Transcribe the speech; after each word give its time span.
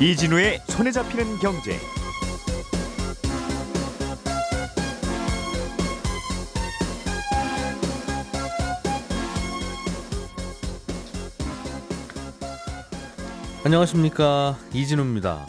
이진우의 0.00 0.62
손에 0.66 0.90
잡히는 0.92 1.38
경제. 1.40 1.78
안녕하십니까 13.62 14.56
이진우입니다. 14.72 15.46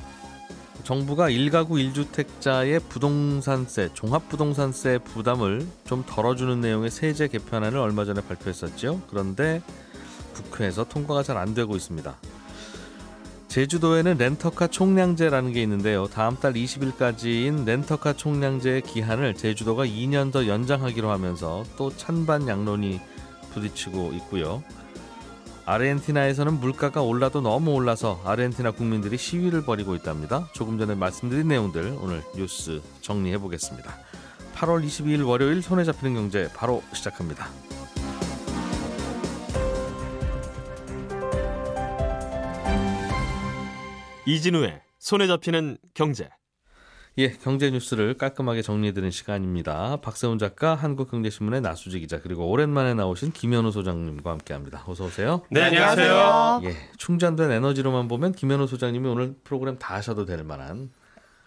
정부가 0.84 1.30
1가구 1.30 1.70
1주택자의 1.94 2.82
부동산세, 2.90 3.94
종합부동산세 3.94 4.98
부담을 4.98 5.66
좀 5.86 6.04
덜어주는 6.06 6.60
내용의 6.60 6.92
세제 6.92 7.30
개편안을 7.30 7.78
얼마 7.80 8.04
전에 8.04 8.20
발표했었죠. 8.20 9.02
그런데 9.10 9.62
국회에서 10.34 10.84
통과가 10.84 11.24
잘 11.24 11.38
안 11.38 11.54
되고 11.54 11.78
있습니다. 11.78 12.18
제주도에는 13.52 14.18
렌터카 14.18 14.68
총량제라는 14.68 15.52
게 15.52 15.62
있는데요. 15.64 16.08
다음 16.08 16.38
달 16.38 16.54
20일까지인 16.54 17.66
렌터카 17.66 18.14
총량제의 18.14 18.84
기한을 18.84 19.36
제주도가 19.36 19.86
2년 19.86 20.32
더 20.32 20.48
연장하기로 20.48 21.12
하면서 21.12 21.66
또 21.76 21.94
찬반 21.98 22.48
양론이 22.48 23.02
부딪히고 23.54 24.14
있고요. 24.14 24.64
아르헨티나에서는 25.66 26.62
물가가 26.62 27.02
올라도 27.02 27.42
너무 27.42 27.74
올라서 27.74 28.22
아르헨티나 28.24 28.72
국민들이 28.72 29.18
시위를 29.18 29.66
벌이고 29.66 29.96
있답니다. 29.96 30.48
조금 30.54 30.80
전에 30.80 30.96
말씀드린 30.96 31.50
내용들 31.50 31.98
오늘 32.00 32.24
뉴스 32.38 32.82
정리해 33.02 33.38
보겠습니다. 33.38 33.98
8월 34.56 34.82
22일 34.86 35.28
월요일 35.28 35.62
손에 35.62 35.84
잡히는 35.84 36.14
경제 36.14 36.48
바로 36.56 36.82
시작합니다. 36.94 37.50
이진우의 44.36 44.82
손에 45.00 45.28
잡히는 45.28 45.78
경제. 45.94 46.30
예, 47.18 47.32
경제 47.32 47.70
뉴스를 47.70 48.14
깔끔하게 48.14 48.62
정리해드리는 48.62 49.12
시간입니다. 49.12 49.98
박세훈 49.98 50.40
작가, 50.40 50.76
한국경제신문의 50.76 51.60
나수지 51.60 52.00
기자, 52.00 52.22
그리고 52.22 52.50
오랜만에 52.50 52.94
나오신 52.94 53.34
김현우 53.34 53.72
소장님과 53.72 54.32
함께합니다. 54.32 54.86
어서 54.88 55.06
오세요. 55.06 55.42
네, 55.52 55.64
안녕하세요. 55.64 56.62
예, 56.64 56.76
충전된 56.98 57.52
에너지로만 57.52 58.08
보면 58.08 58.32
김현우 58.32 58.68
소장님이 58.68 59.10
오늘 59.10 59.36
프로그램 59.44 59.78
다 59.78 59.96
하셔도 59.96 60.26
될 60.26 60.46
만한 60.46 60.90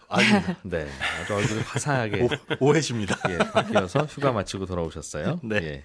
아니, 0.07 0.27
네, 0.63 0.87
아주 1.19 1.33
얼굴이 1.33 1.61
화사하게 1.61 2.27
오, 2.59 2.75
해십니다 2.75 3.17
예, 3.29 3.39
바뀌어서 3.39 4.01
휴가 4.01 4.31
마치고 4.31 4.67
돌아오셨어요. 4.67 5.39
네. 5.43 5.55
예. 5.55 5.83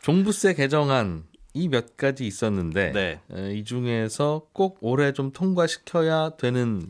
종부세 0.00 0.54
개정안 0.54 1.24
이 1.54 1.68
몇 1.68 1.96
가지 1.96 2.26
있었는데 2.26 2.92
네. 2.92 3.20
에, 3.32 3.54
이 3.54 3.64
중에서 3.64 4.46
꼭 4.52 4.78
올해 4.80 5.12
좀 5.12 5.32
통과시켜야 5.32 6.30
되는 6.36 6.88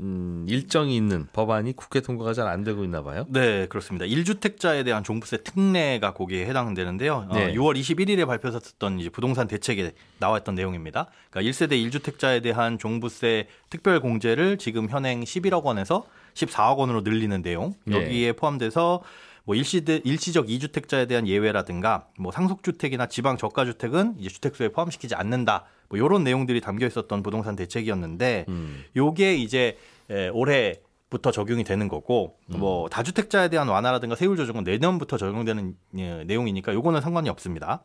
음, 0.00 0.46
일정이 0.48 0.94
있는 0.96 1.26
법안이 1.32 1.72
국회 1.74 2.00
통과가 2.00 2.32
잘 2.32 2.46
안 2.46 2.62
되고 2.62 2.84
있나 2.84 3.02
봐요. 3.02 3.26
네, 3.28 3.66
그렇습니다. 3.66 4.06
1주택자에 4.06 4.84
대한 4.84 5.02
종부세 5.02 5.38
특례가 5.38 6.14
거기에 6.14 6.46
해당되는데요. 6.46 7.28
네. 7.32 7.46
어, 7.46 7.52
6월 7.54 7.76
21일에 7.78 8.24
발표했었던 8.24 9.00
이제 9.00 9.08
부동산 9.10 9.48
대책에 9.48 9.92
나왔던 10.20 10.54
내용입니다. 10.54 11.08
그러니까 11.30 11.50
1세대 11.50 11.72
1주택자에 11.90 12.42
대한 12.44 12.78
종부세 12.78 13.48
특별 13.70 13.98
공제를 14.00 14.58
지금 14.58 14.88
현행 14.88 15.20
11억 15.24 15.64
원에서 15.64 16.06
14억 16.34 16.76
원으로 16.78 17.00
늘리는 17.00 17.42
내용. 17.42 17.74
네. 17.84 17.96
여기에 17.96 18.32
포함돼서 18.34 19.02
뭐 19.48 19.56
일시대, 19.56 20.02
일시적 20.04 20.46
2주택자에 20.46 21.08
대한 21.08 21.26
예외라든가 21.26 22.04
뭐 22.18 22.30
상속주택이나 22.30 23.06
지방 23.06 23.38
저가주택은 23.38 24.16
이제 24.18 24.28
주택수에 24.28 24.68
포함시키지 24.68 25.14
않는다. 25.14 25.64
뭐 25.88 25.98
요런 25.98 26.22
내용들이 26.22 26.60
담겨 26.60 26.86
있었던 26.86 27.22
부동산 27.22 27.56
대책이었는데 27.56 28.44
음. 28.50 28.84
요게 28.94 29.36
이제 29.36 29.78
에, 30.10 30.28
올해 30.28 30.74
부터 31.08 31.30
적용이 31.30 31.64
되는 31.64 31.88
거고 31.88 32.36
뭐 32.44 32.90
다주택자에 32.90 33.48
대한 33.48 33.68
완화라든가 33.68 34.16
세율 34.16 34.36
조정은 34.36 34.64
내년부터 34.64 35.16
적용되는 35.16 35.74
예, 35.96 36.24
내용이니까 36.24 36.74
요거는 36.74 37.00
상관이 37.00 37.30
없습니다. 37.30 37.80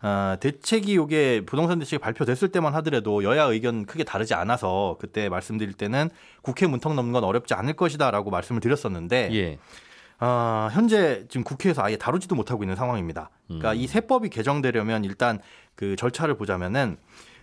아, 0.00 0.36
대책이 0.40 0.94
요게 0.94 1.46
부동산 1.46 1.78
대책이 1.78 2.02
발표됐을 2.02 2.52
때만 2.52 2.74
하더라도 2.74 3.24
여야 3.24 3.44
의견 3.44 3.86
크게 3.86 4.04
다르지 4.04 4.34
않아서 4.34 4.98
그때 5.00 5.30
말씀드릴 5.30 5.72
때는 5.72 6.10
국회 6.42 6.66
문턱 6.66 6.92
넘는 6.92 7.14
건 7.14 7.24
어렵지 7.24 7.54
않을 7.54 7.72
것이다라고 7.72 8.30
말씀을 8.30 8.60
드렸었는데 8.60 9.30
예. 9.32 9.58
아, 10.20 10.68
현재 10.72 11.24
지금 11.28 11.44
국회에서 11.44 11.82
아예 11.82 11.96
다루지도 11.96 12.34
못하고 12.34 12.64
있는 12.64 12.74
상황입니다. 12.76 13.30
그러니까 13.46 13.74
이 13.74 13.86
세법이 13.86 14.30
개정되려면 14.30 15.04
일단 15.04 15.40
그 15.74 15.96
절차를 15.96 16.36
보자면은 16.36 16.96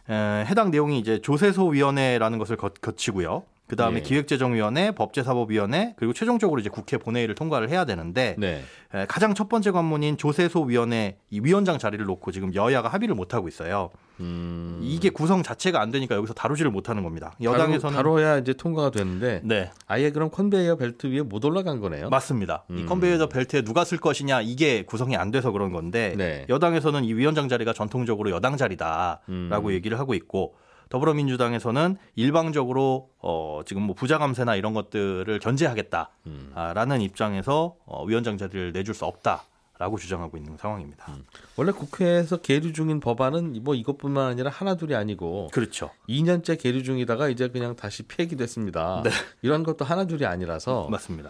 에, 0.10 0.46
해당 0.46 0.72
내용이 0.72 1.00
이제 1.00 1.22
조세소위원회라는 1.22 2.38
것을 2.38 2.58
거, 2.58 2.70
거치고요. 2.70 3.44
그 3.68 3.76
다음에 3.76 3.98
예. 3.98 4.02
기획재정위원회, 4.02 4.92
법제사법위원회, 4.92 5.96
그리고 5.98 6.14
최종적으로 6.14 6.60
이제 6.60 6.70
국회 6.70 6.98
본회의를 6.98 7.34
통과를 7.34 7.70
해야 7.70 7.86
되는데 7.86 8.36
네. 8.38 8.64
에, 8.94 9.06
가장 9.08 9.34
첫 9.34 9.50
번째 9.50 9.72
관문인 9.72 10.18
조세소위원회 10.18 11.18
이 11.32 11.40
위원장 11.40 11.80
자리를 11.80 12.06
놓고 12.06 12.32
지금 12.32 12.54
여야가 12.54 12.90
합의를 12.90 13.16
못 13.16 13.34
하고 13.34 13.48
있어요. 13.48 13.90
음. 14.20 14.80
이게 14.82 15.10
구성 15.10 15.44
자체가 15.44 15.82
안 15.82 15.92
되니까 15.92 16.16
여기서 16.16 16.34
다루지를 16.34 16.72
못하는 16.72 17.04
겁니다. 17.04 17.36
여당에서는 17.42 17.96
다루, 17.96 18.16
다뤄야 18.16 18.38
이제 18.38 18.54
통과가 18.54 18.92
되는데 18.92 19.42
네 19.44 19.72
아예 19.88 20.12
그럼 20.12 20.30
컨베이어 20.30 20.78
벨트 20.78 21.08
위에 21.08 21.22
못 21.22 21.44
올라간 21.44 21.82
거네요. 21.82 22.10
맞습니다. 22.10 22.64
이 22.70 22.82
음. 22.82 22.86
컨베이어 22.86 23.28
벨트에 23.28 23.64
누가 23.64 23.84
쓸 23.84 23.98
것이냐 23.98 24.42
이게 24.42 24.84
구성이 24.84 25.18
안 25.18 25.32
돼서 25.32 25.52
그런 25.52 25.74
건데 25.74 26.14
네. 26.18 26.46
여당에서는 26.48 27.04
이 27.04 27.14
위원장 27.14 27.50
자리가 27.50 27.74
전통적으로 27.74 28.30
여당 28.30 28.56
자리다라고 28.56 29.20
음. 29.30 29.72
얘기를 29.72 30.00
하고 30.00 30.14
있고 30.14 30.56
더불어민주당에서는 30.90 31.98
일방적으로 32.16 33.10
어 33.20 33.62
지금 33.66 33.84
뭐 33.84 33.96
부자 33.96 34.18
감세나 34.18 34.56
이런 34.56 34.74
것들을 34.74 35.40
견제하겠다라는 35.40 37.02
입장에서 37.02 37.76
어 37.86 38.06
위원장 38.06 38.38
자리를 38.38 38.72
내줄 38.72 38.94
수 38.94 39.06
없다 39.06 39.44
라고 39.78 39.98
주장하고 39.98 40.38
있는 40.38 40.56
상황입니다. 40.56 41.06
원래 41.58 41.74
국회에서 41.74 42.38
계류 42.38 42.72
중인 42.72 43.02
법안은 43.02 43.62
뭐 43.62 43.76
이것뿐만 43.76 44.28
아니라 44.28 44.50
하나 44.50 44.76
둘이 44.76 44.96
아니고 44.96 45.50
그렇죠. 45.52 45.92
2년째 46.08 46.58
계류 46.62 46.82
중이다가 46.82 47.28
이제 47.28 47.50
그냥 47.50 47.76
다시 47.76 48.04
폐기됐습니다. 48.04 49.02
네. 49.04 49.10
이런 49.42 49.64
것도 49.64 49.84
하나 49.84 50.06
둘이 50.06 50.26
아니라서 50.26 50.88
맞습니다. 50.90 51.30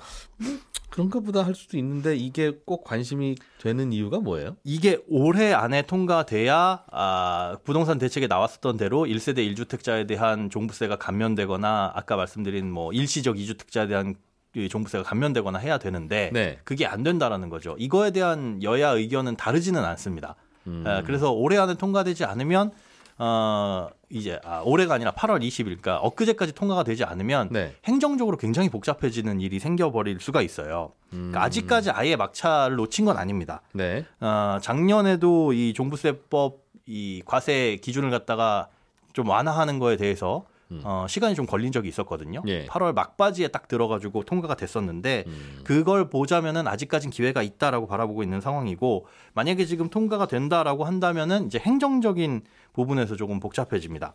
그런가 0.90 1.19
보다 1.19 1.44
할 1.44 1.56
수도 1.56 1.78
있는데 1.78 2.16
이게 2.16 2.51
꼭 2.66 2.84
관심이 2.84 3.35
되는 3.59 3.91
이유가 3.91 4.19
뭐예요? 4.19 4.56
이게 4.63 5.00
올해 5.07 5.53
안에 5.53 5.84
통과돼야 5.84 6.84
아, 6.91 7.57
부동산 7.63 7.97
대책에 7.97 8.28
나왔었던 8.28 8.78
대로 8.78 9.06
1세대 9.06 9.40
1주택자에 9.53 10.07
대한 10.07 10.50
종부세가 10.50 10.97
감면되거나 10.97 11.91
아까 11.96 12.16
말씀드린 12.16 12.72
뭐 12.72 12.94
일시적 12.94 13.35
2주택자에 13.35 13.88
대한 13.90 14.16
이 14.56 14.69
종부세가 14.69 15.03
감면되거나 15.03 15.59
해야 15.59 15.78
되는데 15.78 16.29
네. 16.34 16.59
그게 16.63 16.85
안 16.85 17.03
된다라는 17.03 17.50
거죠. 17.50 17.75
이거에 17.78 18.12
대한 18.12 18.63
여야 18.63 18.90
의견은 18.91 19.35
다르지는 19.35 19.84
않습니다. 19.84 20.35
음. 20.67 20.84
아, 20.88 21.03
그래서 21.03 21.31
올해 21.31 21.57
안에 21.57 21.75
통과되지 21.75 22.23
않으면 22.25 22.72
어 23.18 23.88
이제 24.09 24.40
아, 24.44 24.62
올해가 24.66 24.94
아니라 24.94 25.12
8월 25.12 25.42
20일, 25.42 25.66
그러니까 25.66 26.00
엊그제까지 26.00 26.53
통과가 26.53 26.84
되지 26.84 27.03
않으면 27.03 27.50
네. 27.52 27.74
행정적으로 27.86 28.38
굉장히 28.38 28.70
복잡해지는 28.70 29.40
일이 29.40 29.59
생겨버릴 29.59 30.20
수가 30.20 30.42
있어요. 30.42 30.92
음. 31.14 31.30
그러니까 31.30 31.44
아직까지 31.44 31.92
아예 31.92 32.16
막차를 32.16 32.76
놓친 32.76 33.06
건 33.06 33.18
아닙니다. 33.18 33.62
네. 33.74 34.06
어, 34.20 34.58
작년에도 34.62 35.53
이 35.53 35.74
종부세법 35.74 36.59
이 36.88 37.22
과세 37.26 37.78
기준을 37.81 38.12
갖다가 38.12 38.68
좀 39.14 39.30
완화하는 39.30 39.80
거에 39.80 39.96
대해서 39.97 40.46
어, 40.84 41.06
시간이 41.08 41.36
좀 41.36 41.46
걸린 41.46 41.72
적이 41.72 41.90
있었거든요. 41.90 42.42
음. 42.44 42.50
예. 42.50 42.66
8월 42.66 42.94
막바지에 42.94 43.50
딱 43.50 43.68
들어가지고 43.68 44.24
통과가 44.24 44.56
됐었는데 44.56 45.24
음. 45.28 45.62
그걸 45.64 46.09
보자면은 46.09 46.68
아직까진 46.68 47.12
기회가 47.12 47.44
있다라고 47.44 47.88
바라보고 47.88 48.23
있는 48.23 48.41
상황이고 48.41 49.06
만약에 49.34 49.66
지금 49.66 49.90
통과가 49.90 50.28
된다라고 50.28 50.84
한다면은 50.84 51.46
이제 51.46 51.59
행정적인 51.59 52.44
부분에서 52.73 53.16
조금 53.16 53.40
복잡해집니다. 53.40 54.14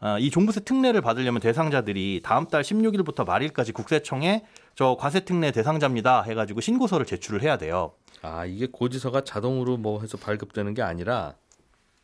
아, 0.00 0.18
이 0.18 0.30
종부세 0.30 0.60
특례를 0.60 1.00
받으려면 1.00 1.40
대상자들이 1.40 2.20
다음 2.22 2.46
달 2.46 2.62
16일부터 2.62 3.26
말일까지 3.26 3.72
국세청에 3.72 4.44
저 4.74 4.96
과세 4.98 5.20
특례 5.20 5.50
대상자입니다 5.50 6.22
해가지고 6.22 6.60
신고서를 6.60 7.06
제출을 7.06 7.42
해야 7.42 7.56
돼요. 7.56 7.92
아 8.22 8.44
이게 8.44 8.66
고지서가 8.70 9.24
자동으로 9.24 9.76
뭐 9.78 10.00
해서 10.00 10.18
발급되는 10.18 10.74
게 10.74 10.82
아니라 10.82 11.34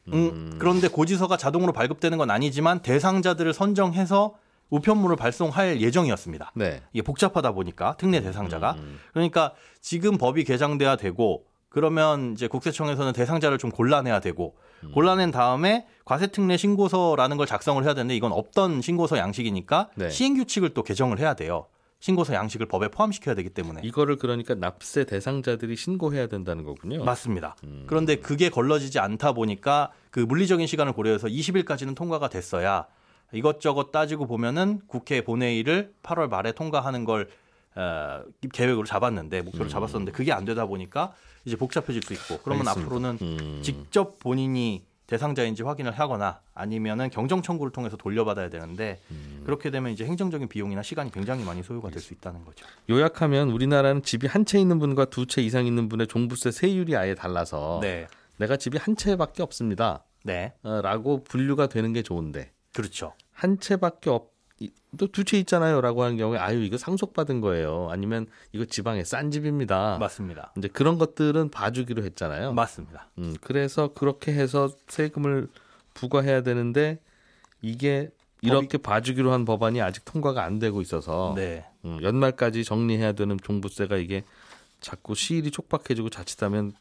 음, 0.09 0.57
그런데 0.59 0.89
고지서가 0.89 1.37
자동으로 1.37 1.73
발급되는 1.73 2.19
건 2.19 2.31
아니지만 2.31 2.81
대상자들을 2.81 3.53
선정해서 3.53 4.35
우편물을 4.71 5.17
발송할 5.17 5.81
예정이었습니다. 5.81 6.53
네. 6.55 6.83
이게 6.93 7.03
복잡하다 7.03 7.53
보니까 7.53 7.97
특례 7.99 8.21
대상자가 8.21 8.73
음. 8.79 8.99
그러니까 9.13 9.53
지금 9.81 10.17
법이 10.17 10.45
개정돼야 10.45 10.97
되고 10.97 11.45
그러면 11.69 12.33
이제 12.33 12.49
국세청에서는 12.49 13.13
대상자를 13.13 13.59
좀 13.59 13.71
골라내야 13.71 14.21
되고 14.21 14.57
골라낸 14.95 15.31
다음에 15.31 15.87
과세특례 16.05 16.57
신고서라는 16.57 17.37
걸 17.37 17.47
작성을 17.47 17.83
해야 17.85 17.95
되는데 17.95 18.17
이건 18.17 18.33
없던 18.33 18.83
신고서 18.83 19.17
양식이니까 19.19 19.91
네. 19.95 20.11
시행 20.11 20.35
규칙을 20.35 20.71
또 20.75 20.83
개정을 20.83 21.19
해야 21.19 21.35
돼요. 21.35 21.67
신고서 22.03 22.35
양식을 22.35 22.67
법에 22.67 22.89
포함시켜야 22.89 23.37
되기 23.37 23.49
때문에. 23.49 23.81
이거를 23.85 24.17
그러니까 24.17 24.57
납세 24.57 25.05
대상자들이 25.05 25.77
신고해야 25.77 26.27
된다는 26.27 26.65
거군요. 26.65 27.05
맞습니다. 27.05 27.55
음. 27.63 27.85
그런데 27.87 28.17
그게 28.17 28.51
걸러지지 28.51 28.99
않다 28.99 29.35
보니까 29.35 29.93
그 30.11 30.19
물리적인 30.19 30.67
시간을 30.67 30.95
고려해서 30.95 31.29
20일까지는 31.29 31.95
통과가 31.95 32.29
됐어야 32.29 32.87
이것저것 33.33 33.93
따지고 33.93 34.27
보면은 34.27 34.81
국회 34.89 35.23
본회의를 35.23 35.95
8월 36.03 36.29
말에 36.29 36.51
통과하는 36.51 37.05
걸 37.05 37.29
어, 37.77 38.25
계획으로 38.53 38.85
잡았는데 38.85 39.43
목표로 39.43 39.69
잡았었는데 39.69 40.11
그게 40.11 40.33
안 40.33 40.45
되다 40.45 40.67
보니까 40.67 41.15
이제 41.45 41.55
복잡해질 41.55 42.03
수 42.03 42.13
있고 42.15 42.43
그러면 42.43 42.67
알겠습니다. 42.67 42.97
앞으로는 42.97 43.19
음. 43.23 43.63
직접 43.63 44.19
본인이 44.19 44.83
대상자인지 45.17 45.63
확인을 45.63 45.93
하거나 45.93 46.41
아니면은 46.55 47.11
경정 47.11 47.43
청구를 47.43 47.71
통해서 47.71 47.99
돌려받아야 47.99 48.49
되는데 48.49 48.99
음. 49.11 49.43
그렇게 49.45 49.71
되면 49.71 49.93
이제 49.93 50.07
행정적인 50.07 50.49
비용이나 50.49 50.83
시간이 50.83 51.11
굉장히 51.13 51.45
많이 51.45 51.63
소요가 51.63 51.91
될 51.91 52.01
수 52.01 52.15
있다는 52.15 52.45
거죠. 52.47 52.65
요약하면 52.89 53.51
우리나라는 53.51 54.03
집이 54.03 54.27
한 54.27 54.47
채 54.47 54.59
있는 54.59 54.79
분과 54.79 55.05
두 55.07 55.27
채 55.27 55.43
이상 55.43 55.67
있는 55.67 55.89
분의 55.91 56.07
종부세 56.09 56.51
세율이 56.51 56.97
아예 56.97 57.15
달라서 57.15 57.81
네, 57.83 58.07
내가 58.39 58.57
집이 58.57 58.79
한 58.79 58.97
채밖에 58.97 59.43
없습니다. 59.43 60.05
네, 60.25 60.55
어, 60.63 60.81
라고 60.83 61.23
분류가 61.25 61.67
되는 61.69 61.93
게 61.93 62.03
좋은데 62.03 62.51
그렇죠. 62.73 63.13
한 63.33 63.61
채밖에 63.61 64.09
없, 64.09 64.32
또 64.99 65.07
두 65.09 65.25
채 65.25 65.39
있잖아요라고 65.39 66.03
하는 66.03 66.17
경우에 66.17 66.39
아유 66.39 66.63
이거 66.63 66.77
상속받은 66.77 67.41
거예요. 67.41 67.89
아니면 67.91 68.27
이거 68.53 68.65
지방에 68.65 69.05
싼 69.05 69.31
집입니다. 69.31 69.97
맞습니다. 69.99 70.53
이제 70.59 70.69
그런 70.69 70.99
것들은 70.99 71.51
봐주기로 71.51 72.05
했잖아요. 72.05 72.53
맞습니다. 72.53 73.09
음, 73.19 73.35
그래서 73.41 73.93
그렇게 73.95 74.33
해서 74.33 74.69
세금을 74.89 75.49
부과해야 75.95 76.43
되는데 76.43 76.99
이게 77.63 78.11
이렇게 78.43 78.77
봐주기로 78.79 79.33
한 79.33 79.45
법안이 79.45 79.81
아직 79.81 80.05
통과가 80.05 80.43
안 80.45 80.59
되고 80.59 80.81
있어서 80.81 81.33
네, 81.37 81.65
음, 81.85 81.99
연말까지 82.03 82.65
정리해야 82.65 83.13
되는 83.13 83.39
종부세가 83.43 83.97
이게 83.97 84.25
자꾸 84.81 85.15
시일이 85.15 85.51
촉박해지고 85.53 86.11
자칫하면 86.11 86.73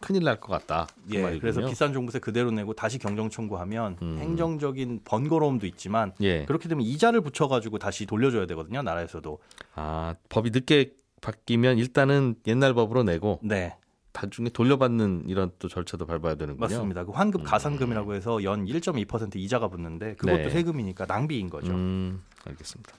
큰일 0.00 0.24
날 0.24 0.40
것 0.40 0.48
같다. 0.48 0.86
그 1.08 1.14
예, 1.16 1.22
말이군요. 1.22 1.40
그래서 1.40 1.60
비싼 1.68 1.92
종부세 1.92 2.18
그대로 2.20 2.50
내고 2.50 2.72
다시 2.74 2.98
경정 2.98 3.28
청구하면 3.28 3.96
음. 4.02 4.18
행정적인 4.18 5.00
번거로움도 5.04 5.66
있지만 5.66 6.12
예. 6.22 6.44
그렇게 6.46 6.68
되면 6.68 6.84
이자를 6.84 7.20
붙여가지고 7.20 7.78
다시 7.78 8.06
돌려줘야 8.06 8.46
되거든요. 8.46 8.82
나라에서도. 8.82 9.38
아 9.74 10.14
법이 10.30 10.50
늦게 10.50 10.94
바뀌면 11.20 11.78
일단은 11.78 12.36
옛날 12.46 12.72
법으로 12.72 13.02
내고 13.02 13.40
네, 13.42 13.76
나중에 14.14 14.48
돌려받는 14.48 15.24
이런 15.28 15.50
또 15.58 15.68
절차도 15.68 16.06
밟아야 16.06 16.34
되는군요. 16.36 16.60
맞습니다. 16.66 17.04
그 17.04 17.12
환급 17.12 17.44
가산금이라고 17.44 18.14
해서 18.14 18.42
연 18.42 18.64
1.2% 18.64 19.36
이자가 19.36 19.68
붙는데 19.68 20.14
그것도 20.14 20.36
네. 20.44 20.50
세금이니까 20.50 21.04
낭비인 21.04 21.50
거죠. 21.50 21.72
음, 21.72 22.22
알겠습니다. 22.46 22.90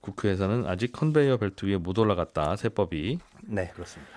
국회에서는 0.00 0.66
아직 0.66 0.90
컨베이어 0.90 1.36
벨트 1.36 1.66
위에 1.66 1.76
못 1.76 1.96
올라갔다 1.96 2.56
세법이. 2.56 3.20
네, 3.42 3.70
그렇습니다. 3.74 4.12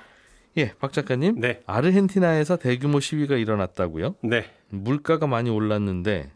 예, 0.58 0.72
박 0.80 0.94
작가님. 0.94 1.40
네, 1.40 1.62
아르헨티나에서 1.66 2.58
대규모 2.58 3.00
시위가 3.00 3.36
일어났다고요? 3.36 4.16
네. 4.24 4.46
물가가 4.70 5.28
많이 5.28 5.50
올랐는데 5.50 6.32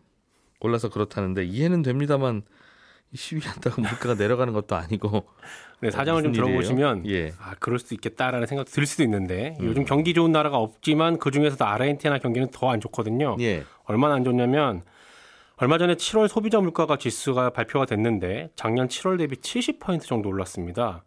올라서 0.59 0.89
그렇다는데 0.89 1.45
이해는 1.45 1.81
됩니다만 1.83 2.41
이 3.11 3.17
시위한다고 3.17 3.81
물가가 3.81 4.13
내려가는 4.15 4.53
것도 4.53 4.75
아니고 4.75 5.25
네, 5.81 5.89
사정을 5.89 6.23
좀? 6.23 6.31
들어보시면 6.33 7.07
예. 7.09 7.31
아 7.39 7.55
그럴 7.59 7.79
수도 7.79 7.95
있겠다라는 7.95 8.45
생각도 8.45 8.71
들 8.71 8.85
수도 8.85 9.03
있는데 9.03 9.55
음. 9.61 9.65
요즘 9.65 9.85
경기 9.85 10.13
좋은 10.13 10.31
나라가 10.31 10.57
없지만 10.57 11.17
그 11.17 11.31
중에서도 11.31 11.63
아르헨티나 11.65 12.19
경기는 12.19 12.49
더 12.51 12.69
안 12.69 12.81
좋거든요. 12.81 13.37
예. 13.39 13.63
얼마나 13.85 14.15
안 14.15 14.23
좋냐면 14.25 14.83
얼마 15.55 15.77
전에 15.77 15.95
7월 15.95 16.27
소비자 16.27 16.59
물가가 16.59 16.97
지수가 16.97 17.49
발표가 17.51 17.85
됐는데 17.85 18.49
작년 18.55 18.87
7월 18.89 19.17
대비 19.17 19.37
70% 19.37 20.01
정도 20.01 20.29
올랐습니다. 20.29 21.03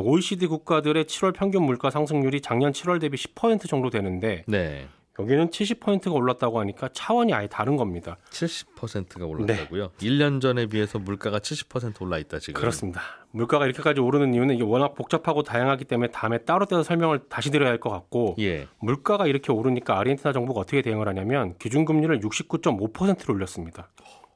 OECD 0.00 0.46
국가들의 0.46 1.04
7월 1.04 1.34
평균 1.34 1.62
물가 1.62 1.90
상승률이 1.90 2.40
작년 2.40 2.72
7월 2.72 3.00
대비 3.00 3.16
10% 3.16 3.68
정도 3.68 3.90
되는데 3.90 4.44
네. 4.46 4.88
여기는 5.18 5.48
70%가 5.48 6.10
올랐다고 6.12 6.60
하니까 6.60 6.90
차원이 6.92 7.32
아예 7.32 7.46
다른 7.46 7.78
겁니다. 7.78 8.18
70%가 8.30 9.24
올랐다고요. 9.24 9.92
1년 9.98 10.42
전에 10.42 10.66
비해서 10.66 10.98
물가가 10.98 11.38
70% 11.38 12.02
올라 12.02 12.18
있다 12.18 12.38
지금. 12.38 12.60
그렇습니다. 12.60 13.00
물가가 13.30 13.64
이렇게까지 13.64 14.00
오르는 14.00 14.34
이유는 14.34 14.56
이게 14.56 14.64
워낙 14.64 14.94
복잡하고 14.94 15.42
다양하기 15.42 15.86
때문에 15.86 16.10
다음에 16.10 16.36
따로 16.38 16.66
떼서 16.66 16.82
설명을 16.82 17.20
다시 17.30 17.50
드려야 17.50 17.70
할 17.70 17.80
것 17.80 17.88
같고 17.88 18.36
예. 18.40 18.68
물가가 18.78 19.26
이렇게 19.26 19.52
오르니까 19.52 19.98
아르헨티나 19.98 20.34
정부가 20.34 20.60
어떻게 20.60 20.82
대응을 20.82 21.08
하냐면 21.08 21.54
기준금리를 21.58 22.20
69.5%로 22.20 23.34
올렸습니다. 23.34 23.88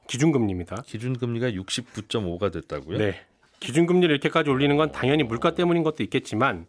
기준금리입니다. 0.07 0.81
기준금리가 0.87 1.51
69.5가 1.51 2.51
됐다고요? 2.51 2.97
네. 2.97 3.21
기준금리를 3.61 4.13
이렇게까지 4.13 4.49
올리는 4.49 4.75
건 4.75 4.91
당연히 4.91 5.23
물가 5.23 5.55
때문인 5.55 5.83
것도 5.83 6.03
있겠지만 6.03 6.65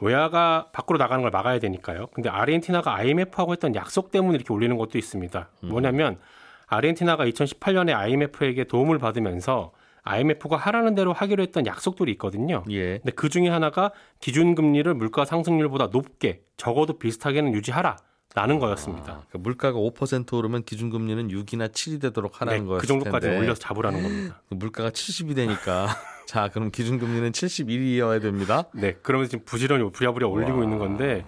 외화가 0.00 0.70
밖으로 0.72 0.98
나가는 0.98 1.22
걸 1.22 1.30
막아야 1.30 1.60
되니까요. 1.60 2.08
근데 2.08 2.28
아르헨티나가 2.28 2.96
IMF하고 2.96 3.52
했던 3.52 3.74
약속 3.76 4.10
때문에 4.10 4.36
이렇게 4.36 4.52
올리는 4.52 4.76
것도 4.76 4.98
있습니다. 4.98 5.48
뭐냐면 5.60 6.18
아르헨티나가 6.66 7.26
2018년에 7.26 7.94
IMF에게 7.94 8.64
도움을 8.64 8.98
받으면서 8.98 9.72
IMF가 10.02 10.56
하라는 10.56 10.94
대로 10.94 11.12
하기로 11.12 11.42
했던 11.42 11.66
약속들이 11.66 12.10
있거든요. 12.12 12.64
예. 12.70 12.98
근데 12.98 13.12
그 13.12 13.28
중에 13.28 13.48
하나가 13.48 13.92
기준금리를 14.20 14.92
물가 14.94 15.26
상승률보다 15.26 15.88
높게 15.88 16.40
적어도 16.56 16.98
비슷하게는 16.98 17.52
유지하라. 17.52 17.98
라는 18.34 18.58
거였습니다. 18.58 19.12
아, 19.12 19.22
그러니까 19.28 19.38
물가가 19.38 19.78
5% 19.78 20.32
오르면 20.34 20.62
기준금리는 20.64 21.28
6이나 21.28 21.72
7이 21.72 22.00
되도록 22.00 22.40
하라는 22.40 22.60
네, 22.60 22.66
거였을 22.66 22.80
그 22.80 22.86
정도까지 22.86 23.26
텐데 23.26 23.40
올려서 23.40 23.60
잡으라는 23.60 24.02
겁니다. 24.02 24.40
물가가 24.50 24.90
70이 24.90 25.34
되니까 25.34 25.88
자 26.26 26.48
그럼 26.48 26.70
기준금리는 26.70 27.32
71이어야 27.32 28.22
됩니다. 28.22 28.64
네, 28.72 28.92
그러면서 29.02 29.30
지금 29.30 29.44
부지런히 29.44 29.90
부랴부랴 29.90 30.28
올리고 30.28 30.58
와. 30.58 30.64
있는 30.64 30.78
건데 30.78 31.24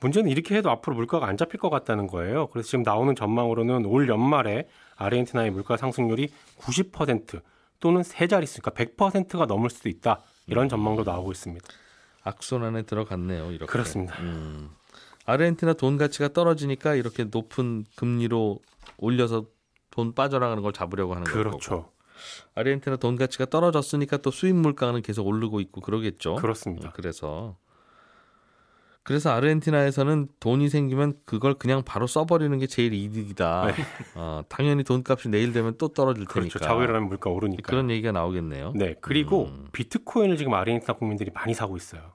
문제는 0.00 0.30
이렇게 0.30 0.54
해도 0.54 0.70
앞으로 0.70 0.96
물가가 0.96 1.26
안 1.26 1.38
잡힐 1.38 1.58
것 1.58 1.70
같다는 1.70 2.06
거예요. 2.08 2.48
그래서 2.48 2.68
지금 2.68 2.82
나오는 2.82 3.14
전망으로는 3.16 3.86
올 3.86 4.06
연말에 4.06 4.68
아르헨티나의 4.96 5.50
물가 5.50 5.78
상승률이 5.78 6.28
90% 6.58 7.40
또는 7.80 8.02
세 8.02 8.26
자릿수, 8.26 8.60
그러니까 8.60 8.84
100%가 9.06 9.46
넘을 9.46 9.70
수도 9.70 9.88
있다. 9.88 10.20
이런 10.46 10.68
전망도 10.68 11.04
나오고 11.04 11.32
있습니다. 11.32 11.66
악순환에 12.22 12.82
들어갔네요. 12.82 13.50
이렇게. 13.52 13.70
그렇습니다. 13.70 14.14
음. 14.20 14.70
아르헨티나 15.26 15.74
돈 15.74 15.96
가치가 15.96 16.28
떨어지니까 16.28 16.94
이렇게 16.94 17.24
높은 17.24 17.84
금리로 17.96 18.60
올려서 18.98 19.46
돈 19.90 20.14
빠져나가는 20.14 20.62
걸 20.62 20.72
잡으려고 20.72 21.14
하는 21.14 21.24
거고. 21.24 21.38
그렇죠. 21.38 21.90
아르헨티나 22.54 22.96
돈 22.96 23.16
가치가 23.16 23.44
떨어졌으니까 23.46 24.18
또 24.18 24.30
수입 24.30 24.54
물가는 24.54 25.00
계속 25.02 25.26
오르고 25.26 25.60
있고 25.60 25.80
그러겠죠. 25.80 26.36
그렇습니다. 26.36 26.88
음, 26.88 26.92
그래서 26.94 27.56
그래서 29.02 29.30
아르헨티나에서는 29.30 30.28
돈이 30.40 30.70
생기면 30.70 31.18
그걸 31.26 31.54
그냥 31.54 31.82
바로 31.84 32.06
써버리는 32.06 32.58
게 32.58 32.66
제일 32.66 32.94
이득이다. 32.94 33.66
네. 33.66 33.74
어, 34.14 34.42
당연히 34.48 34.82
돈값이 34.82 35.28
내일 35.28 35.52
되면 35.52 35.74
또 35.76 35.88
떨어질 35.88 36.24
그렇죠. 36.24 36.58
테니까. 36.58 36.82
일어나면 36.82 37.08
물가 37.08 37.28
오르니까. 37.28 37.62
그런 37.68 37.90
얘기가 37.90 38.12
나오겠네요. 38.12 38.72
네. 38.74 38.94
그리고 39.02 39.44
음. 39.44 39.66
비트코인을 39.72 40.38
지금 40.38 40.54
아르헨티나 40.54 40.94
국민들이 40.94 41.30
많이 41.34 41.52
사고 41.52 41.76
있어요. 41.76 42.13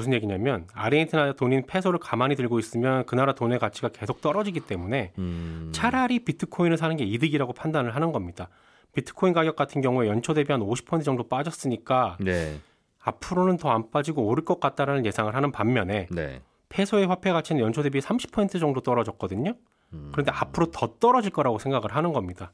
무슨 0.00 0.14
얘기냐면 0.14 0.66
아르헨티나 0.72 1.34
돈인 1.34 1.66
페소를 1.66 1.98
가만히 1.98 2.34
들고 2.34 2.58
있으면 2.58 3.04
그 3.04 3.14
나라 3.14 3.34
돈의 3.34 3.58
가치가 3.58 3.88
계속 3.88 4.22
떨어지기 4.22 4.60
때문에 4.60 5.12
음, 5.18 5.70
차라리 5.74 6.20
비트코인을 6.24 6.78
사는 6.78 6.96
게 6.96 7.04
이득이라고 7.04 7.52
판단을 7.52 7.94
하는 7.94 8.10
겁니다. 8.12 8.48
비트코인 8.94 9.34
가격 9.34 9.56
같은 9.56 9.82
경우에 9.82 10.08
연초 10.08 10.32
대비 10.32 10.52
한 10.52 10.62
50% 10.62 11.04
정도 11.04 11.28
빠졌으니까 11.28 12.16
네, 12.18 12.58
앞으로는 13.02 13.58
더 13.58 13.70
안 13.70 13.90
빠지고 13.90 14.26
오를 14.26 14.44
것 14.44 14.58
같다라는 14.58 15.04
예상을 15.04 15.32
하는 15.34 15.52
반면에 15.52 16.08
네. 16.10 16.40
페소의 16.70 17.06
화폐 17.06 17.30
가치는 17.30 17.60
연초 17.60 17.82
대비 17.82 18.00
30% 18.00 18.58
정도 18.58 18.80
떨어졌거든요. 18.80 19.52
음. 19.92 20.08
그런데 20.12 20.32
앞으로 20.32 20.70
더 20.70 20.94
떨어질 20.98 21.30
거라고 21.30 21.58
생각을 21.58 21.94
하는 21.94 22.12
겁니다. 22.14 22.52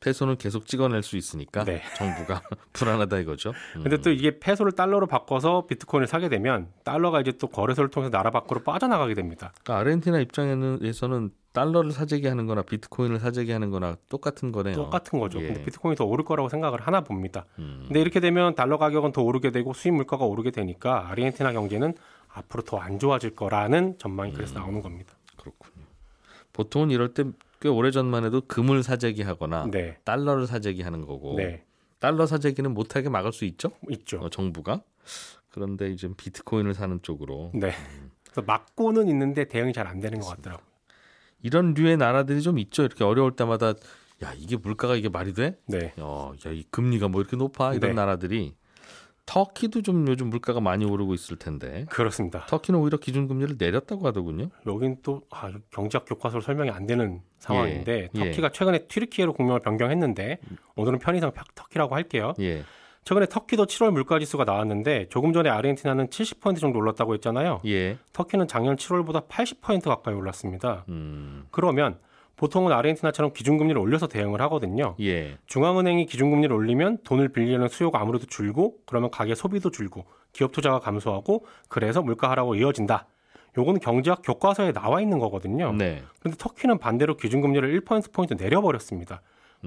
페소는 0.00 0.36
계속 0.38 0.66
찍어낼 0.66 1.02
수 1.02 1.16
있으니까 1.16 1.64
네. 1.64 1.82
정부가 1.96 2.42
불안하다 2.72 3.18
이거죠. 3.18 3.50
음. 3.76 3.82
근데 3.82 3.98
또 3.98 4.10
이게 4.10 4.38
페소를 4.40 4.72
달러로 4.72 5.06
바꿔서 5.06 5.66
비트코인을 5.66 6.06
사게 6.06 6.28
되면 6.28 6.68
달러가 6.84 7.20
이제 7.20 7.32
또 7.32 7.46
거래소를 7.48 7.90
통해서 7.90 8.10
나라 8.10 8.30
밖으로 8.30 8.62
빠져나가게 8.62 9.14
됩니다. 9.14 9.52
그러니까 9.62 9.80
아르헨티나 9.80 10.20
입장에서는 10.20 11.30
달러를 11.52 11.90
사재기 11.90 12.26
하는 12.28 12.46
거나 12.46 12.62
비트코인을 12.62 13.18
사재기 13.18 13.52
하는 13.52 13.70
거나 13.70 13.96
똑같은 14.08 14.52
거네요. 14.52 14.74
똑같은 14.74 15.18
거죠. 15.18 15.40
예. 15.42 15.48
근데 15.48 15.64
비트코인이 15.64 15.96
더 15.96 16.04
오를 16.04 16.24
거라고 16.24 16.48
생각을 16.48 16.80
하나 16.80 17.02
봅니다. 17.02 17.44
음. 17.58 17.84
근데 17.86 18.00
이렇게 18.00 18.20
되면 18.20 18.54
달러 18.54 18.78
가격은 18.78 19.12
더 19.12 19.22
오르게 19.22 19.50
되고 19.50 19.72
수입 19.74 19.94
물가가 19.94 20.24
오르게 20.24 20.50
되니까 20.50 21.10
아르헨티나 21.10 21.52
경제는 21.52 21.94
앞으로 22.32 22.62
더 22.62 22.78
안 22.78 22.98
좋아질 23.00 23.34
거라는 23.34 23.98
전망이 23.98 24.32
그래서 24.32 24.54
음. 24.54 24.62
나오는 24.62 24.80
겁니다. 24.80 25.14
그렇군요. 25.36 25.84
보통은 26.52 26.90
이럴 26.90 27.12
때 27.14 27.24
꽤 27.60 27.68
오래 27.68 27.90
전만 27.90 28.24
해도 28.24 28.40
금을 28.40 28.82
사재기 28.82 29.22
하거나 29.22 29.66
네. 29.70 29.98
달러를 30.04 30.46
사재기 30.46 30.82
하는 30.82 31.04
거고 31.04 31.34
네. 31.36 31.62
달러 31.98 32.26
사재기는 32.26 32.72
못하게 32.72 33.10
막을 33.10 33.32
수 33.32 33.44
있죠. 33.44 33.72
있죠. 33.90 34.18
어, 34.20 34.30
정부가. 34.30 34.82
그런데 35.50 35.90
이제 35.90 36.08
비트코인을 36.16 36.74
사는 36.74 36.98
쪽으로 37.02 37.50
네. 37.54 37.72
그래서 38.24 38.42
막고는 38.46 39.08
있는데 39.08 39.44
대응이 39.44 39.72
잘 39.72 39.86
안 39.86 40.00
되는 40.00 40.18
것 40.20 40.28
같더라고요. 40.28 40.64
이런 41.42 41.74
류의 41.74 41.96
나라들이 41.98 42.40
좀 42.42 42.58
있죠. 42.58 42.82
이렇게 42.82 43.04
어려울 43.04 43.36
때마다 43.36 43.74
야 44.22 44.32
이게 44.36 44.56
물가가 44.56 44.94
이게 44.96 45.08
말이 45.08 45.34
돼? 45.34 45.58
네. 45.66 45.92
어, 45.98 46.32
야이 46.46 46.64
금리가 46.70 47.08
뭐 47.08 47.20
이렇게 47.20 47.36
높아 47.36 47.74
이런 47.74 47.90
네. 47.90 47.92
나라들이 47.94 48.54
터키도 49.26 49.82
좀 49.82 50.06
요즘 50.08 50.28
물가가 50.28 50.60
많이 50.60 50.84
오르고 50.84 51.14
있을 51.14 51.36
텐데 51.36 51.86
그렇습니다. 51.88 52.46
터키는 52.46 52.80
오히려 52.80 52.98
기준금리를 52.98 53.56
내렸다고 53.58 54.06
하더군요. 54.08 54.48
여긴 54.66 54.96
또 55.02 55.22
아, 55.30 55.50
경제학 55.70 56.04
교과서로 56.06 56.40
설명이 56.42 56.70
안 56.70 56.86
되는 56.86 57.20
상황인데 57.38 58.08
예. 58.14 58.18
터키가 58.18 58.50
최근에 58.50 58.86
튀르키예로 58.88 59.32
국명을 59.34 59.60
변경했는데 59.60 60.38
오늘은 60.74 60.98
편의상 60.98 61.32
펴- 61.32 61.44
터키라고 61.54 61.94
할게요. 61.94 62.32
예, 62.40 62.64
최근에 63.04 63.26
터키도 63.26 63.66
7월 63.66 63.92
물가 63.92 64.18
지수가 64.18 64.44
나왔는데 64.44 65.08
조금 65.10 65.32
전에 65.32 65.48
아르헨티나는 65.48 66.08
70% 66.08 66.58
정도 66.58 66.78
올랐다고 66.80 67.14
했잖아요. 67.14 67.60
예, 67.66 67.98
터키는 68.12 68.48
작년 68.48 68.74
7월보다 68.76 69.28
80% 69.28 69.84
가까이 69.84 70.14
올랐습니다. 70.14 70.84
음, 70.88 71.44
그러면 71.52 71.98
보통은 72.40 72.72
아르헨티나처럼 72.72 73.34
기준금리를 73.34 73.78
올려서 73.78 74.06
대응을 74.06 74.40
하거든요. 74.42 74.94
예, 74.98 75.36
중앙은행이 75.46 76.06
기준금리를 76.06 76.56
올리면 76.56 77.00
돈을 77.04 77.28
빌리는 77.28 77.68
수요가 77.68 78.00
아무래도 78.00 78.24
줄고 78.24 78.78
그러면 78.86 79.10
가계 79.10 79.34
소비도 79.34 79.70
줄고 79.70 80.06
기업 80.32 80.50
투자가 80.50 80.80
감소하고 80.80 81.44
그래서 81.68 82.00
물가 82.00 82.30
하락으로 82.30 82.54
이어진다. 82.54 83.06
요거는 83.58 83.80
경제학 83.80 84.22
교과서에 84.24 84.72
나와 84.72 85.02
있는 85.02 85.18
거거든요. 85.18 85.72
네, 85.72 86.02
그런데 86.20 86.38
터키는 86.38 86.78
반대로 86.78 87.18
기준금리를 87.18 87.82
1%포인트 87.82 88.32
내려버렸습니다. 88.32 89.20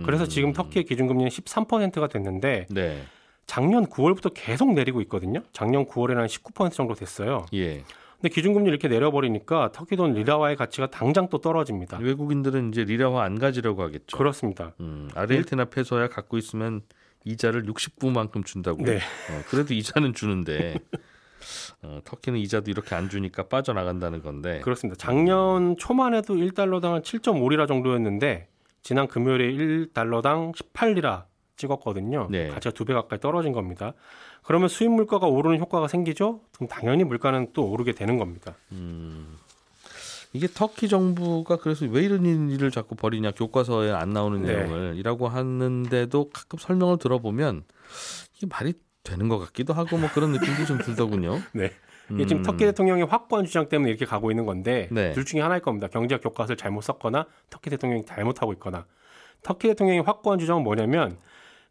그래서 0.04 0.26
지금 0.26 0.54
터키의 0.54 0.86
기준금리는 0.86 1.30
13%가 1.30 2.08
됐는데 2.08 2.66
네, 2.72 3.04
작년 3.46 3.86
9월부터 3.86 4.32
계속 4.34 4.74
내리고 4.74 5.00
있거든요. 5.02 5.44
작년 5.52 5.86
9월에는 5.86 6.16
한 6.16 6.26
19% 6.26 6.72
정도 6.72 6.96
됐어요. 6.96 7.46
예. 7.54 7.84
근데 8.24 8.36
기준금리 8.36 8.70
이렇게 8.70 8.88
내려버리니까 8.88 9.74
터키 9.74 9.98
돈 9.98 10.14
리라와의 10.14 10.56
가치가 10.56 10.90
당장 10.90 11.28
또 11.28 11.40
떨어집니다. 11.40 11.98
외국인들은 11.98 12.70
이제 12.70 12.86
리라화 12.86 13.22
안 13.22 13.38
가지려고 13.38 13.84
하겠죠. 13.84 14.18
그렇습니다. 14.18 14.72
음, 14.80 15.10
아르헨티나 15.14 15.66
페소야 15.66 16.08
갖고 16.08 16.38
있으면 16.38 16.84
이자를 17.26 17.66
69만큼 17.66 18.46
준다고. 18.46 18.82
네. 18.82 18.96
어, 18.96 19.42
그래도 19.50 19.74
이자는 19.74 20.14
주는데 20.14 20.76
어, 21.84 22.00
터키는 22.06 22.40
이자도 22.40 22.72
이렇게 22.72 22.96
안 22.96 23.10
주니까 23.10 23.50
빠져나간다는 23.50 24.22
건데. 24.22 24.62
그렇습니다. 24.62 24.98
작년 24.98 25.76
초만 25.76 26.14
해도 26.14 26.36
1달러당 26.36 26.94
한 26.94 27.02
7.5리라 27.02 27.68
정도였는데 27.68 28.48
지난 28.84 29.10
금요일에 29.10 29.52
1달러당 29.52 30.56
18리라 30.56 31.26
찍었거든요. 31.58 32.28
네. 32.30 32.48
가치가 32.50 32.74
두 32.74 32.86
배 32.86 32.94
가까이 32.94 33.20
떨어진 33.20 33.52
겁니다. 33.54 33.94
그러면 34.44 34.68
수입 34.68 34.92
물가가 34.92 35.28
오르는 35.28 35.60
효과가 35.60 35.88
생기죠? 35.88 36.42
그럼 36.56 36.68
당연히 36.68 37.04
물가는 37.04 37.48
또 37.54 37.70
오르게 37.70 37.94
되는 37.94 38.18
겁니다. 38.18 38.56
이게 40.36 40.48
터키 40.48 40.88
정부가 40.88 41.58
그래서 41.58 41.86
왜 41.86 42.02
이런 42.02 42.50
일을 42.50 42.72
자꾸 42.72 42.96
벌이냐 42.96 43.32
교과서에 43.32 43.92
안 43.92 44.10
나오는 44.10 44.42
네. 44.42 44.56
내용을 44.56 44.96
이라고 44.98 45.28
하는데도 45.28 46.30
가끔 46.34 46.58
설명을 46.58 46.98
들어보면 46.98 47.64
이게 48.36 48.48
말이 48.50 48.74
되는 49.04 49.30
것 49.30 49.38
같기도 49.38 49.74
하고 49.74 49.98
뭐 49.98 50.10
그런 50.12 50.32
느낌도 50.32 50.66
좀 50.66 50.80
들더군요. 50.80 51.40
네. 51.54 51.72
이게 52.12 52.26
지금 52.26 52.42
음. 52.42 52.44
터키 52.44 52.66
대통령의 52.66 53.06
확고한 53.06 53.46
주장 53.46 53.70
때문에 53.70 53.90
이렇게 53.90 54.06
가고 54.06 54.32
있는 54.32 54.46
건데 54.46 54.90
네. 54.92 55.14
둘 55.14 55.24
중에 55.24 55.40
하나일 55.42 55.62
겁니다. 55.62 55.88
경제학 55.88 56.22
교과서를 56.22 56.58
잘못 56.58 56.82
썼거나 56.82 57.28
터키 57.50 57.70
대통령이 57.70 58.06
잘못하고 58.06 58.54
있거나 58.54 58.86
터키 59.44 59.68
대통령의 59.68 60.02
확고한 60.02 60.40
주장은 60.40 60.64
뭐냐면 60.64 61.18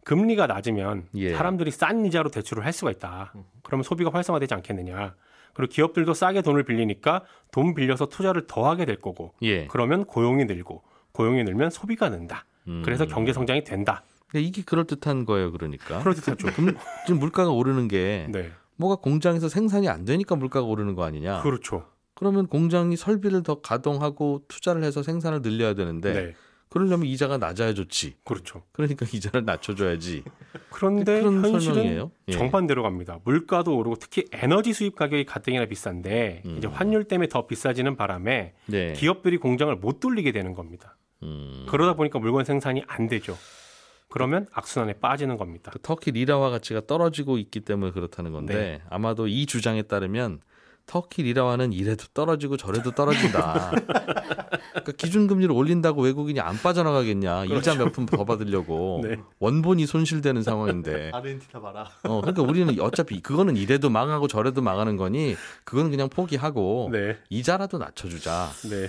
금리가 0.05 0.47
낮으면 0.47 1.07
예. 1.15 1.35
사람들이 1.35 1.71
싼 1.71 2.05
이자로 2.05 2.31
대출을 2.31 2.65
할 2.65 2.73
수가 2.73 2.91
있다. 2.91 3.33
그러면 3.63 3.83
소비가 3.85 4.11
활성화되지 4.13 4.55
않겠느냐. 4.55 5.15
그리고 5.55 5.71
기업들도 5.71 6.15
싸게 6.15 6.43
돈을 6.43 6.65
빌리니까 6.65 7.23
돈 7.51 7.75
빌려서 7.75 8.07
투자를 8.07 8.47
더 8.47 8.69
하게 8.69 8.85
될 8.85 8.97
거고 8.97 9.35
예. 9.43 9.67
그러면 9.67 10.05
고용이 10.05 10.45
늘고 10.47 10.83
고용이 11.13 11.45
늘면 11.45 11.71
소비가 11.71 12.09
는다. 12.09 12.45
음. 12.69 12.83
그래서 12.85 13.07
경제 13.07 13.33
성장이 13.33 13.65
된다. 13.65 14.03
이게 14.35 14.63
그럴 14.65 14.87
듯한 14.87 15.27
거예요, 15.27 15.53
그러니까. 15.53 15.99
그렇듯하죠. 16.03 16.47
금- 16.55 16.75
지금 17.07 17.21
물가가 17.21 17.51
오르는 17.51 17.87
게 17.89 18.27
네. 18.31 18.51
뭐가 18.77 18.97
공장에서 18.97 19.49
생산이 19.51 19.89
안 19.91 20.07
되니까 20.07 20.37
물가가 20.37 20.65
오르는 20.67 20.95
거 20.95 21.05
아니냐. 21.05 21.43
그렇죠. 21.43 21.85
그러면 22.15 22.47
공장이 22.47 22.97
설비를 22.97 23.43
더 23.43 23.61
가동하고 23.61 24.43
투자를 24.49 24.85
해서 24.85 25.03
생산을 25.03 25.43
늘려야 25.43 25.75
되는데 25.75 26.13
네. 26.13 26.35
그러려면 26.73 27.07
이자가 27.07 27.37
낮아야 27.37 27.75
좋지. 27.75 28.14
그렇죠. 28.25 28.62
그러니까 28.73 29.05
이자를 29.12 29.45
낮춰줘야지. 29.45 30.25
그런데 30.71 31.21
그런 31.21 31.45
현실은 31.45 31.75
설명이에요. 31.75 32.11
예. 32.29 32.33
정반대로 32.33 32.83
갑니다. 32.83 33.21
물가도 33.25 33.76
오르고 33.76 33.97
특히 33.97 34.25
에너지 34.33 34.73
수입 34.73 34.97
가격이 34.97 35.26
가뜩이나 35.26 35.67
비싼데 35.67 36.43
음. 36.47 36.55
이제 36.57 36.69
환율 36.69 37.05
때문에 37.05 37.29
더 37.29 37.47
비싸지는 37.47 37.97
바람에 37.97 38.55
네. 38.64 38.95
기업들이 38.95 39.37
공장을 39.37 39.75
못 39.76 40.00
돌리게 40.00 40.33
되는 40.33 40.55
겁니다. 40.55 40.97
음. 41.23 41.67
그러다 41.69 41.93
보니까 41.93 42.19
물건 42.19 42.47
생산이 42.47 42.83
안 42.87 43.07
되죠. 43.07 43.37
그러면 44.09 44.47
악순환에 44.55 44.95
빠지는 44.95 45.37
겁니다. 45.37 45.73
그 45.73 45.79
터키 45.79 46.11
리라화 46.11 46.49
가치가 46.49 46.81
떨어지고 46.87 47.37
있기 47.37 47.61
때문에 47.61 47.93
그렇다는 47.93 48.33
건데 48.33 48.55
네. 48.55 48.83
아마도 48.88 49.26
이 49.26 49.45
주장에 49.45 49.83
따르면 49.83 50.41
터키 50.87 51.23
리라화는 51.23 51.73
이래도 51.73 52.05
떨어지고 52.12 52.57
저래도 52.57 52.91
떨어진다. 52.91 53.71
그러니까 53.71 54.93
기준금리를 54.97 55.53
올린다고 55.55 56.03
외국인이 56.03 56.41
안 56.41 56.57
빠져나가겠냐. 56.59 57.45
일자 57.47 57.75
몇 57.75 57.93
푼 57.93 58.07
더 58.07 58.25
받으려고 58.25 59.01
네. 59.05 59.17
원본이 59.39 59.87
손실되는 59.87 60.43
상황인데. 60.43 61.11
아르헨티나 61.12 61.61
봐라. 61.61 61.89
어, 62.05 62.21
그러니까 62.21 62.43
우리는 62.43 62.79
어차피 62.81 63.21
그거는 63.21 63.57
이래도 63.57 63.91
망하고 63.91 64.29
저래도 64.29 64.61
망하는 64.62 64.97
거니 64.97 65.37
그건 65.65 65.91
그냥 65.91 66.09
포기하고 66.09 66.89
네, 66.93 67.19
이자라도 67.31 67.79
낮춰주자라는 67.79 68.51
네, 68.71 68.89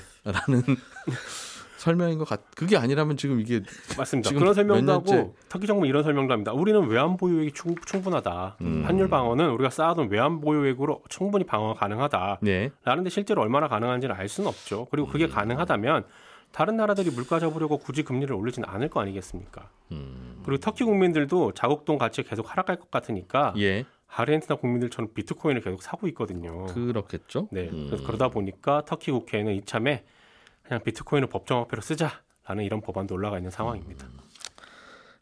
설명인 1.83 2.17
것 2.17 2.25
같. 2.25 2.41
그게 2.55 2.77
아니라면 2.77 3.17
지금 3.17 3.41
이게 3.41 3.61
맞습니다. 3.97 4.29
지금 4.29 4.39
그런 4.39 4.51
몇 4.51 4.53
설명도 4.53 4.91
하고 4.93 5.35
터키 5.49 5.67
정부 5.67 5.85
이런 5.85 6.01
설명도 6.03 6.31
합니다. 6.31 6.53
우리는 6.53 6.87
외환 6.87 7.17
보유액이 7.17 7.51
충, 7.51 7.75
충분하다. 7.75 8.57
음. 8.61 8.83
환율 8.85 9.09
방어는 9.09 9.49
우리가 9.49 9.69
쌓아둔 9.69 10.09
외환 10.09 10.39
보유액으로 10.39 11.03
충분히 11.09 11.43
방어가 11.43 11.73
가능하다. 11.73 12.39
네. 12.41 12.71
라는데 12.85 13.09
실제로 13.09 13.41
얼마나 13.41 13.67
가능한지는 13.67 14.15
알 14.15 14.29
수는 14.29 14.47
없죠. 14.47 14.87
그리고 14.91 15.09
음. 15.09 15.11
그게 15.11 15.27
가능하다면 15.27 16.05
다른 16.53 16.77
나라들이 16.77 17.09
물가 17.09 17.39
잡으려고 17.39 17.77
굳이 17.77 18.03
금리를 18.03 18.33
올리지는 18.33 18.69
않을 18.69 18.87
거 18.87 19.01
아니겠습니까? 19.01 19.69
음. 19.91 20.41
그리고 20.45 20.61
터키 20.61 20.85
국민들도 20.85 21.51
자국동 21.51 21.97
가치가 21.97 22.29
계속 22.29 22.49
하락할 22.49 22.77
것 22.77 22.91
같으니까 22.91 23.53
예. 23.57 23.83
아르헨티나 24.07 24.55
국민들처럼 24.55 25.09
비트코인을 25.13 25.61
계속 25.61 25.81
사고 25.81 26.07
있거든요. 26.09 26.65
그렇겠죠. 26.67 27.49
네. 27.51 27.69
음. 27.73 27.87
그래서 27.87 28.05
그러다 28.05 28.29
보니까 28.29 28.83
터키 28.85 29.11
국회에는 29.11 29.53
이참에 29.55 30.05
그냥 30.63 30.83
비트코인을 30.83 31.27
법정화폐로 31.29 31.81
쓰자라는 31.81 32.63
이런 32.63 32.81
법안도 32.81 33.13
올라가 33.13 33.37
있는 33.37 33.51
상황입니다. 33.51 34.07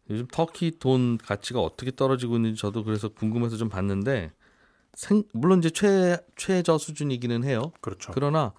요즘 0.10 0.28
터키 0.32 0.72
돈 0.80 1.18
가치가 1.18 1.62
어떻게 1.62 1.92
떨어지고 1.96 2.36
있는지 2.36 2.60
저도 2.60 2.84
그래서 2.84 3.10
궁금해서 3.10 3.58
좀 3.58 3.70
봤는데 3.70 4.32
생, 4.94 5.24
물론 5.34 5.60
이제 5.60 5.70
최 5.70 6.18
최저 6.36 6.78
수준이기는 6.78 7.44
해요. 7.44 7.72
그렇죠. 7.82 8.12
그러나 8.14 8.54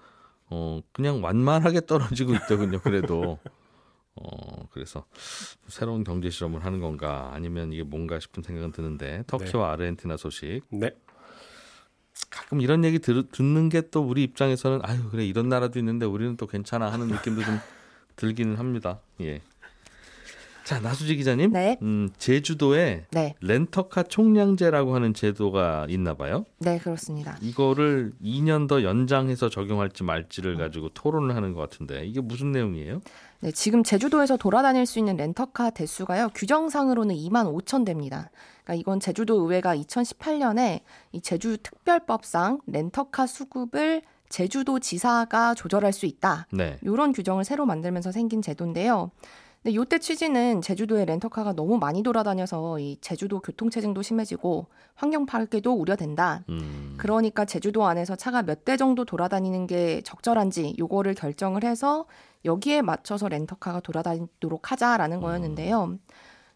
어 0.49 0.81
그냥 0.91 1.23
완만하게 1.23 1.85
떨어지고 1.85 2.33
있더군요. 2.33 2.79
그래도 2.79 3.39
어 4.15 4.67
그래서 4.71 5.05
새로운 5.67 6.03
경제 6.03 6.29
실험을 6.29 6.65
하는 6.65 6.79
건가 6.79 7.31
아니면 7.33 7.71
이게 7.71 7.83
뭔가 7.83 8.19
싶은 8.19 8.43
생각은 8.43 8.71
드는데 8.71 9.23
터키와 9.27 9.71
아르헨티나 9.73 10.17
소식 10.17 10.61
네. 10.69 10.91
가끔 12.29 12.61
이런 12.61 12.83
얘기 12.83 12.99
들, 12.99 13.23
듣는 13.29 13.69
게 13.69 13.81
또 13.91 14.01
우리 14.01 14.23
입장에서는 14.23 14.79
아유 14.83 15.09
그래 15.11 15.25
이런 15.25 15.49
나라도 15.49 15.77
있는데 15.79 16.05
우리는 16.05 16.37
또 16.37 16.47
괜찮아 16.47 16.91
하는 16.91 17.07
느낌도 17.07 17.43
좀 17.43 17.59
들기는 18.15 18.55
합니다. 18.57 18.99
예. 19.21 19.41
자 20.63 20.79
나수지 20.79 21.17
기자님, 21.17 21.51
네. 21.51 21.77
음, 21.81 22.09
제주도에 22.17 23.05
네, 23.11 23.35
렌터카 23.41 24.03
총량제라고 24.03 24.95
하는 24.95 25.13
제도가 25.13 25.87
있나 25.89 26.13
봐요. 26.13 26.45
네 26.59 26.77
그렇습니다. 26.79 27.37
이거를 27.41 28.13
2년 28.23 28.69
더 28.69 28.81
연장해서 28.81 29.49
적용할지 29.49 30.03
말지를 30.05 30.55
가지고 30.55 30.87
토론을 30.89 31.35
하는 31.35 31.51
것 31.53 31.59
같은데 31.59 32.05
이게 32.05 32.21
무슨 32.21 32.53
내용이에요? 32.53 33.01
네, 33.43 33.51
지금 33.51 33.83
제주도에서 33.83 34.37
돌아다닐 34.37 34.85
수 34.85 34.99
있는 34.99 35.17
렌터카 35.17 35.71
대수가요 35.71 36.29
규정상으로는 36.33 37.13
2만 37.13 37.53
5천 37.53 37.83
대입니다. 37.83 38.31
그러니까 38.63 38.79
이건 38.79 39.01
제주도 39.01 39.41
의회가 39.41 39.75
2018년에 39.75 40.79
이 41.11 41.19
제주 41.19 41.57
특별법상 41.57 42.61
렌터카 42.67 43.27
수급을 43.27 44.01
제주도 44.29 44.79
지사가 44.79 45.55
조절할 45.55 45.91
수 45.91 46.05
있다. 46.05 46.47
네. 46.53 46.77
이런 46.83 47.11
규정을 47.11 47.43
새로 47.43 47.65
만들면서 47.65 48.13
생긴 48.13 48.41
제도인데요. 48.41 49.11
근데 49.63 49.75
요때 49.75 49.99
취지는 49.99 50.61
제주도에 50.61 51.05
렌터카가 51.05 51.53
너무 51.53 51.77
많이 51.77 52.03
돌아다녀서 52.03 52.79
이 52.79 52.97
제주도 52.99 53.39
교통체증도 53.39 54.01
심해지고 54.01 54.67
환경 54.93 55.25
파괴도 55.25 55.73
우려된다. 55.73 56.43
음, 56.49 56.95
그러니까 56.97 57.45
제주도 57.45 57.85
안에서 57.85 58.17
차가 58.17 58.43
몇 58.43 58.65
대 58.65 58.75
정도 58.77 59.05
돌아다니는 59.05 59.67
게 59.67 60.01
적절한지 60.01 60.75
요거를 60.79 61.13
결정을 61.15 61.63
해서 61.63 62.05
여기에 62.45 62.81
맞춰서 62.81 63.29
렌터카가 63.29 63.79
돌아다니도록 63.79 64.69
하자라는 64.71 65.21
거였는데요. 65.21 65.97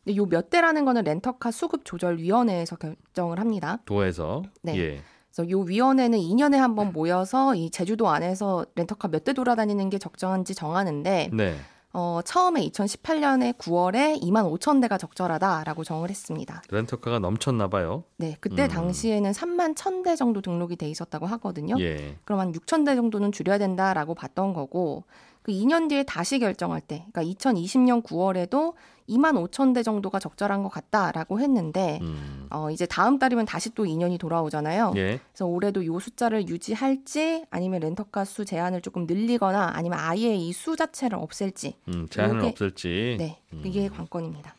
근데 0.04 0.18
요 0.18 0.26
몇 0.26 0.50
대라는 0.50 0.84
거는 0.84 1.04
렌터카 1.06 1.52
수급 1.52 1.86
조절 1.86 2.18
위원회에서 2.18 2.76
결정을 2.76 3.40
합니다. 3.40 3.80
도에서 3.86 4.44
네. 4.62 4.78
예. 4.78 5.02
그래서 5.34 5.50
요 5.50 5.60
위원회는 5.62 6.18
2년에 6.20 6.56
한 6.58 6.76
번 6.76 6.92
모여서 6.94 7.56
이 7.56 7.70
제주도 7.72 8.10
안에서 8.10 8.66
렌터카 8.76 9.08
몇 9.10 9.24
대 9.24 9.32
돌아다니는 9.34 9.90
게 9.90 9.98
적정한지 9.98 10.56
정하는데 10.56 11.30
네. 11.34 11.56
어, 12.00 12.22
처음에 12.24 12.62
2018년에 12.70 13.58
9월에 13.58 14.22
2만 14.22 14.48
5천 14.60 14.80
대가 14.82 15.00
적절하다라고 15.00 15.84
정을 15.84 16.12
했습니다. 16.12 16.62
렌터카가 16.70 17.18
넘쳤나 17.18 17.70
봐요. 17.70 18.04
네, 18.18 18.38
그때 18.40 18.66
음. 18.66 18.68
당시에는 18.68 19.32
3만 19.32 19.74
1천 19.74 20.04
대 20.04 20.16
정도 20.16 20.42
등록이 20.42 20.76
돼 20.76 20.88
있었다고 20.88 21.26
하거든요. 21.26 21.74
예. 21.80 22.20
그럼 22.24 22.40
한 22.40 22.52
6천 22.52 22.86
대 22.86 22.96
정도는 22.96 23.32
줄여야 23.32 23.58
된다라고 23.58 24.14
봤던 24.14 24.54
거고 24.54 25.06
그 25.48 25.54
2년 25.54 25.88
뒤에 25.88 26.04
다시 26.04 26.40
결정할 26.40 26.82
때, 26.82 27.06
그러니까 27.14 27.24
2020년 27.24 28.04
9월에도 28.04 28.74
2만 29.08 29.42
5천 29.50 29.74
대 29.74 29.82
정도가 29.82 30.20
적절한 30.20 30.62
것 30.62 30.68
같다라고 30.68 31.40
했는데 31.40 32.00
음. 32.02 32.48
어, 32.50 32.70
이제 32.70 32.86
다음 32.86 33.18
달이면 33.18 33.46
다시 33.46 33.74
또 33.74 33.86
2년이 33.86 34.20
돌아오잖아요. 34.20 34.92
예. 34.98 35.22
그래서 35.32 35.46
올해도 35.46 35.84
이 35.84 35.88
숫자를 36.02 36.50
유지할지 36.50 37.46
아니면 37.50 37.80
렌터카 37.80 38.26
수 38.26 38.44
제한을 38.44 38.82
조금 38.82 39.06
늘리거나 39.08 39.72
아니면 39.74 39.98
아예 40.00 40.36
이 40.36 40.52
수 40.52 40.76
자체를 40.76 41.18
없앨지 41.18 41.76
음, 41.88 42.08
제한은 42.10 42.42
요게- 42.42 42.52
없을지. 42.52 43.16
네 43.18 43.40
이게 43.64 43.88
관건입니다. 43.88 44.54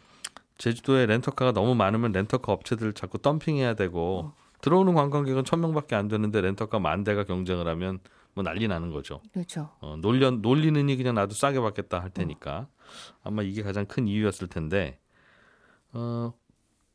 제주도에 0.57 1.04
렌터카가 1.04 1.52
너무 1.52 1.75
많으면 1.75 2.12
렌터카 2.12 2.50
업체들 2.50 2.95
자꾸 2.95 3.18
덤핑해야 3.18 3.75
되고 3.75 4.33
들어오는 4.62 4.95
관광객은 4.95 5.45
천 5.45 5.61
명밖에 5.61 5.95
안 5.97 6.09
되는데 6.09 6.40
렌터카 6.40 6.78
만 6.78 7.04
대가 7.04 7.25
경쟁을 7.25 7.68
하면 7.68 7.99
뭐 8.38 8.45
난리 8.45 8.68
나는 8.68 8.92
거죠. 8.92 9.21
그렇죠. 9.33 9.71
어, 9.80 9.97
놀려 10.00 10.30
놀리느니 10.30 10.97
그냥 10.97 11.16
나도 11.16 11.35
싸게 11.35 11.59
받겠다 11.59 11.99
할 11.99 12.11
테니까 12.11 12.68
아마 13.25 13.42
이게 13.42 13.64
가장 13.64 13.85
큰 13.85 14.07
이유였을 14.07 14.47
텐데 14.47 15.00
어, 15.92 16.33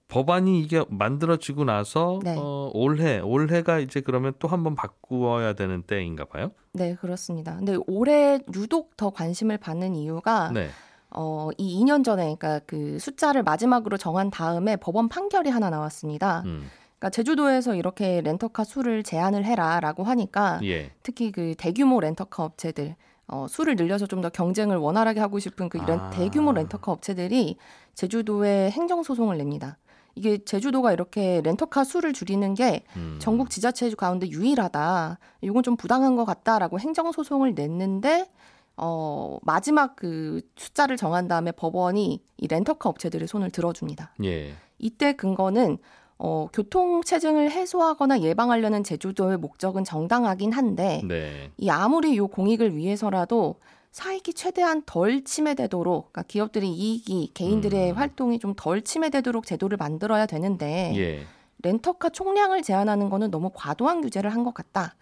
법안이 0.07 0.61
이게 0.61 0.85
만들어지고 0.87 1.65
나서 1.65 2.19
네. 2.23 2.37
어, 2.39 2.71
올해 2.73 3.19
올해가 3.19 3.79
이제 3.79 3.99
그러면 3.99 4.31
또 4.39 4.47
한번 4.47 4.75
바꾸어야 4.75 5.51
되는 5.51 5.83
때인가 5.83 6.23
봐요. 6.23 6.51
네 6.71 6.95
그렇습니다. 6.95 7.57
근데 7.57 7.75
올해 7.87 8.39
유독 8.55 8.95
더 8.95 9.09
관심을 9.09 9.57
받는 9.57 9.95
이유가 9.95 10.49
네. 10.51 10.69
어, 11.09 11.49
이 11.57 11.83
2년 11.83 12.05
전에 12.05 12.37
그러니까 12.37 12.59
그 12.65 12.99
숫자를 12.99 13.43
마지막으로 13.43 13.97
정한 13.97 14.31
다음에 14.31 14.77
법원 14.77 15.09
판결이 15.09 15.49
하나 15.49 15.69
나왔습니다. 15.69 16.43
음. 16.45 16.69
그러니까 17.03 17.09
제주도에서 17.09 17.75
이렇게 17.75 18.21
렌터카 18.21 18.63
수를 18.63 19.03
제한을 19.03 19.43
해라라고 19.43 20.05
하니까 20.05 20.61
예. 20.63 20.91
특히 21.03 21.33
그 21.33 21.53
대규모 21.57 21.99
렌터카 21.99 22.43
업체들 22.43 22.95
어, 23.27 23.45
수를 23.49 23.75
늘려서 23.75 24.07
좀 24.07 24.21
더 24.21 24.29
경쟁을 24.29 24.77
원활하게 24.77 25.19
하고 25.19 25.37
싶은 25.37 25.67
그 25.67 25.77
이런 25.79 25.99
아. 25.99 26.09
대규모 26.11 26.53
렌터카 26.53 26.93
업체들이 26.93 27.57
제주도에 27.93 28.69
행정 28.71 29.03
소송을 29.03 29.37
냅니다. 29.37 29.77
이게 30.15 30.37
제주도가 30.37 30.93
이렇게 30.93 31.41
렌터카 31.43 31.83
수를 31.83 32.13
줄이는 32.13 32.53
게 32.53 32.85
음. 32.95 33.17
전국 33.19 33.49
지자체 33.49 33.89
가운데 33.95 34.29
유일하다. 34.29 35.19
이건 35.41 35.61
좀 35.61 35.75
부당한 35.75 36.15
것 36.15 36.23
같다라고 36.23 36.79
행정 36.79 37.11
소송을 37.11 37.53
냈는데 37.53 38.29
어, 38.77 39.39
마지막 39.41 39.97
그 39.97 40.41
숫자를 40.55 40.95
정한 40.95 41.27
다음에 41.27 41.51
법원이 41.51 42.23
이 42.37 42.47
렌터카 42.47 42.87
업체들의 42.87 43.27
손을 43.27 43.51
들어줍니다. 43.51 44.13
예. 44.23 44.53
이때 44.79 45.13
근거는 45.13 45.79
어, 46.25 46.47
교통 46.53 47.01
체증을 47.03 47.51
해소하거나 47.51 48.21
예방하려는 48.21 48.85
제주도의 48.85 49.37
목적은 49.37 49.83
정당하긴 49.83 50.53
한데 50.53 51.01
네. 51.05 51.51
이 51.57 51.69
아무리 51.69 52.15
요 52.15 52.27
공익을 52.27 52.77
위해서라도 52.77 53.55
사익이 53.91 54.33
최대한 54.33 54.81
덜 54.85 55.25
침해되도록 55.25 56.13
그러니까 56.13 56.23
기업들의 56.23 56.69
이익이 56.69 57.31
개인들의 57.33 57.91
음. 57.91 57.97
활동이 57.97 58.39
좀 58.39 58.53
덜 58.55 58.81
침해되도록 58.81 59.45
제도를 59.45 59.75
만들어야 59.75 60.25
되는데 60.25 60.93
예. 60.95 61.25
렌터카 61.61 62.09
총량을 62.09 62.61
제한하는 62.61 63.09
거는 63.09 63.29
너무 63.29 63.51
과도한 63.53 64.01
규제를 64.01 64.29
한것 64.33 64.53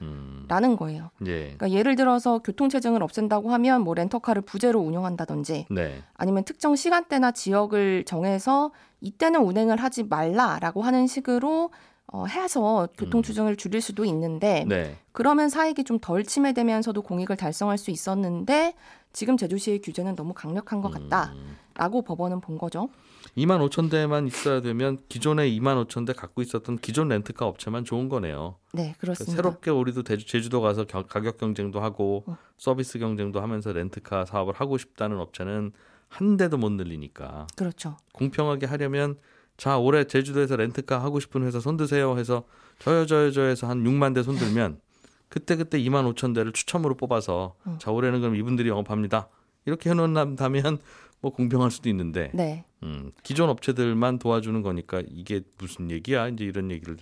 음. 0.02 0.46
같다라는 0.48 0.76
거예요. 0.76 1.12
예. 1.28 1.54
그러니까 1.56 1.70
예를 1.70 1.96
들어서 1.96 2.40
교통체증을 2.40 3.04
없앤다고 3.04 3.52
하면 3.52 3.82
뭐 3.82 3.94
렌터카를 3.94 4.42
부재로 4.42 4.80
운영한다든지 4.80 5.68
네. 5.70 6.04
아니면 6.16 6.44
특정 6.46 6.76
시간대나 6.76 7.32
지역을 7.32 8.06
정해서 8.06 8.72
이때는 9.02 9.42
운행을 9.42 9.78
하지 9.78 10.04
말라라고 10.04 10.82
하는 10.84 11.08
식으로 11.08 11.72
어, 12.14 12.26
해서 12.26 12.88
교통체증을 12.98 13.56
줄일 13.56 13.80
수도 13.82 14.04
있는데 14.06 14.66
네. 14.68 14.98
그러면 15.12 15.50
사익이 15.50 15.84
좀 15.86 16.00
덜 16.00 16.24
침해되면서도 16.24 17.02
공익을 17.04 17.38
달성할 17.38 17.78
수 17.78 17.90
있었는데 17.92 18.74
지금 19.14 19.38
제주시의 19.38 19.80
규제는 19.82 20.16
너무 20.16 20.34
강력한 20.34 20.82
것 20.82 20.94
음. 20.96 21.10
같다라고 21.10 22.02
법원은 22.02 22.42
본 22.42 22.58
거죠. 22.58 22.90
2만 23.38 23.66
5천 23.70 23.90
대만 23.90 24.28
있어야 24.28 24.62
되면 24.62 24.98
기존에 25.08 25.50
2만 25.52 25.86
5천 25.86 26.06
대 26.06 26.12
갖고 26.12 26.42
있었던 26.42 26.80
기존 26.80 27.08
렌트카 27.10 27.46
업체만 27.46 27.86
좋은 27.86 28.10
거네요. 28.10 28.56
네, 28.74 28.94
그러니까 28.98 29.00
그렇습니다. 29.00 29.36
새롭게 29.36 29.72
우리도 29.72 30.04
제주, 30.04 30.26
제주도 30.28 30.60
가서 30.60 30.84
겨- 30.86 31.06
가격 31.06 31.38
경쟁도 31.38 31.80
하고 31.80 32.24
어. 32.28 32.36
서비스 32.58 33.00
경쟁도 33.00 33.40
하면서 33.42 33.72
렌트카 33.72 34.26
사업을 34.26 34.54
하고 34.56 34.78
싶다는 34.78 35.18
업체는 35.20 35.72
한 36.12 36.38
대도 36.38 36.58
못 36.58 36.72
늘리니까 36.74 37.48
그렇죠. 37.56 37.98
공평하게 38.14 38.66
하려면 38.66 39.18
자 39.58 39.78
올해 39.78 40.04
제주도에서 40.04 40.58
렌트카 40.58 41.02
하고 41.02 41.20
싶은 41.20 41.44
회사 41.44 41.60
손드세요 41.60 42.18
해서 42.18 42.44
저요 42.80 43.06
저요 43.06 43.32
저 43.32 43.44
해서 43.44 43.68
한 43.68 43.84
6만 43.84 44.14
대 44.14 44.22
손들면 44.22 44.82
그때 45.30 45.56
그때 45.56 45.80
2만 45.80 46.14
5천 46.14 46.36
대를 46.36 46.52
추첨으로 46.52 46.96
뽑아서 46.96 47.56
어. 47.64 47.78
자 47.80 47.92
올해는 47.92 48.20
그럼 48.20 48.36
이분들이 48.36 48.68
영업합니다 48.70 49.30
이렇게 49.66 49.90
해놓는다면 49.90 50.80
뭐 51.22 51.32
공평할 51.32 51.72
수도 51.72 51.88
있는데 51.90 52.32
네. 52.34 52.66
음, 52.84 53.12
기존 53.24 53.50
업체들만 53.50 54.20
도와주는 54.20 54.62
거니까 54.62 55.02
이게 55.08 55.42
무슨 55.58 55.92
얘기야 55.92 56.28
이제 56.28 56.44
이런 56.44 56.72
얘기를 56.72 56.98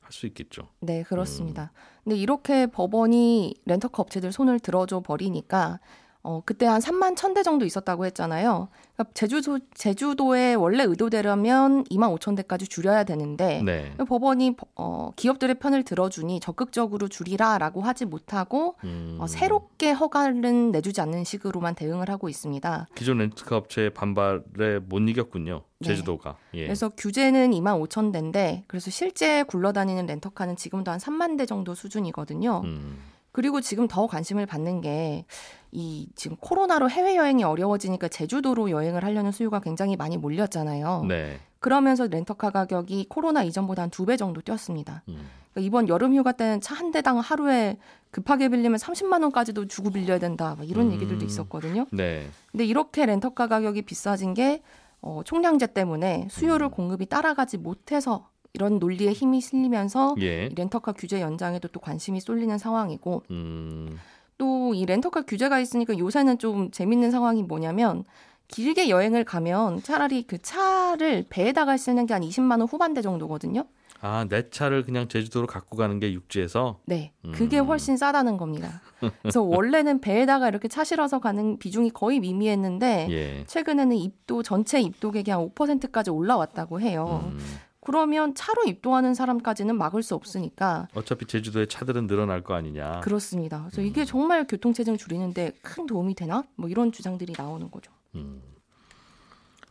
할 0.00 0.12
수 0.12 0.26
있겠죠. 0.26 0.68
네, 0.80 1.02
그렇습니다. 1.02 1.72
근데 2.04 2.16
이렇게 2.16 2.66
법원이 2.66 3.54
렌터카 3.66 4.02
업체들 4.02 4.32
손을 4.32 4.60
들어줘 4.60 5.00
버리니까 5.00 5.80
어, 6.28 6.42
그때 6.44 6.66
한 6.66 6.78
3만 6.78 7.16
1000대 7.16 7.42
정도 7.42 7.64
있었다고 7.64 8.04
했잖아요. 8.04 8.68
그러니까 8.94 9.12
제주도, 9.14 9.58
제주도의 9.72 10.56
원래 10.56 10.84
의도대로면 10.84 11.84
2만 11.84 12.14
5천 12.18 12.36
대까지 12.36 12.68
줄여야 12.68 13.04
되는데 13.04 13.62
네. 13.62 13.94
법원이 13.96 14.56
어, 14.76 15.10
기업들의 15.16 15.58
편을 15.58 15.84
들어주니 15.84 16.40
적극적으로 16.40 17.08
줄이라라고 17.08 17.80
하지 17.80 18.04
못하고 18.04 18.74
음, 18.84 19.16
어, 19.18 19.26
새롭게 19.26 19.92
허가는 19.92 20.70
내주지 20.70 21.00
않는 21.00 21.24
식으로만 21.24 21.74
대응을 21.74 22.10
하고 22.10 22.28
있습니다. 22.28 22.88
기존 22.94 23.18
렌트카 23.18 23.56
업체의 23.56 23.94
반발에 23.94 24.80
못 24.86 24.98
이겼군요. 25.08 25.62
네. 25.78 25.88
제주도가. 25.88 26.36
예. 26.52 26.64
그래서 26.64 26.90
규제는 26.90 27.52
2만 27.52 27.82
5천 27.88 28.12
대인데 28.12 28.64
그래서 28.66 28.90
실제 28.90 29.44
굴러다니는 29.44 30.04
렌터카는 30.04 30.56
지금도 30.56 30.90
한 30.90 30.98
3만 30.98 31.38
대 31.38 31.46
정도 31.46 31.74
수준이거든요. 31.74 32.60
음, 32.64 32.98
그리고 33.38 33.60
지금 33.60 33.86
더 33.86 34.08
관심을 34.08 34.46
받는 34.46 34.80
게 34.80 35.24
이 35.70 36.08
지금 36.14 36.38
코로나로 36.40 36.88
해외 36.88 37.14
여행이 37.16 37.44
어려워지니까 37.44 38.08
제주도로 38.08 38.70
여행을 38.70 39.04
하려는 39.04 39.32
수요가 39.32 39.60
굉장히 39.60 39.96
많이 39.96 40.16
몰렸잖아요. 40.16 41.04
네. 41.06 41.38
그러면서 41.60 42.06
렌터카 42.06 42.48
가격이 42.50 43.04
코로나 43.10 43.42
이전보다 43.42 43.82
한 43.82 43.90
두 43.90 44.06
배 44.06 44.16
정도 44.16 44.40
뛰었습니다. 44.40 45.02
음, 45.08 45.28
그러니까 45.52 45.60
이번 45.66 45.88
여름 45.88 46.14
휴가 46.14 46.32
때는 46.32 46.62
차 46.62 46.74
한 46.74 46.90
대당 46.90 47.18
하루에 47.18 47.76
급하게 48.10 48.48
빌리면 48.48 48.78
30만 48.78 49.20
원까지도 49.24 49.66
주고 49.68 49.90
빌려야 49.90 50.18
된다. 50.18 50.54
막 50.56 50.66
이런 50.66 50.86
음. 50.86 50.92
얘기들도 50.92 51.22
있었거든요. 51.26 51.84
네. 51.92 52.26
근데 52.50 52.64
이렇게 52.64 53.04
렌터카 53.04 53.46
가격이 53.48 53.82
비싸진 53.82 54.32
게 54.32 54.62
어, 55.02 55.20
총량제 55.22 55.74
때문에 55.74 56.28
수요를 56.30 56.68
음. 56.68 56.70
공급이 56.70 57.04
따라가지 57.04 57.58
못해서 57.58 58.30
이런 58.54 58.78
논리에 58.78 59.12
힘이 59.12 59.40
실리면서 59.40 60.14
예. 60.20 60.46
이 60.46 60.54
렌터카 60.54 60.92
규제 60.92 61.20
연장에도 61.20 61.68
또 61.68 61.80
관심이 61.80 62.20
쏠리는 62.20 62.56
상황이고 62.58 63.22
음, 63.30 63.98
또이 64.38 64.86
렌터카 64.86 65.22
규제가 65.22 65.58
있으니까 65.60 65.98
요새는 65.98 66.38
좀 66.38 66.70
재밌는 66.70 67.10
상황이 67.10 67.42
뭐냐면 67.42 68.04
길게 68.48 68.88
여행을 68.88 69.24
가면 69.24 69.82
차라리 69.82 70.22
그 70.22 70.38
차를 70.40 71.26
배에다가 71.28 71.76
싣는 71.76 72.06
게 72.06 72.14
한 72.14 72.22
20만 72.22 72.52
원 72.52 72.62
후반대 72.62 73.02
정도거든요. 73.02 73.64
아, 74.00 74.24
내 74.28 74.48
차를 74.48 74.84
그냥 74.84 75.08
제주도로 75.08 75.48
갖고 75.48 75.76
가는 75.76 75.98
게 75.98 76.12
육지에서 76.12 76.78
네, 76.86 77.12
그게 77.34 77.58
음. 77.58 77.66
훨씬 77.66 77.96
싸다는 77.96 78.36
겁니다. 78.36 78.80
그래서 79.22 79.42
원래는 79.42 80.00
배에다가 80.00 80.48
이렇게 80.48 80.68
차 80.68 80.84
실어서 80.84 81.18
가는 81.18 81.58
비중이 81.58 81.90
거의 81.90 82.20
미미했는데 82.20 83.08
예. 83.10 83.44
최근에는 83.46 83.96
입도 83.96 84.44
전체 84.44 84.80
입도객이 84.80 85.32
한 85.32 85.40
5%까지 85.50 86.10
올라왔다고 86.10 86.80
해요. 86.80 87.28
음, 87.32 87.38
그러면 87.88 88.34
차로 88.34 88.64
입도하는 88.66 89.14
사람까지는 89.14 89.78
막을 89.78 90.02
수 90.02 90.14
없으니까 90.14 90.88
어차피 90.92 91.24
제주도에 91.24 91.64
차들은 91.64 92.06
늘어날 92.06 92.42
거 92.42 92.52
아니냐. 92.52 93.00
그렇습니다. 93.00 93.62
그래서 93.62 93.80
음. 93.80 93.86
이게 93.86 94.04
정말 94.04 94.46
교통 94.46 94.74
체증 94.74 94.98
줄이는데 94.98 95.52
큰 95.62 95.86
도움이 95.86 96.14
되나? 96.14 96.44
뭐 96.56 96.68
이런 96.68 96.92
주장들이 96.92 97.32
나오는 97.34 97.70
거죠. 97.70 97.90
음. 98.14 98.42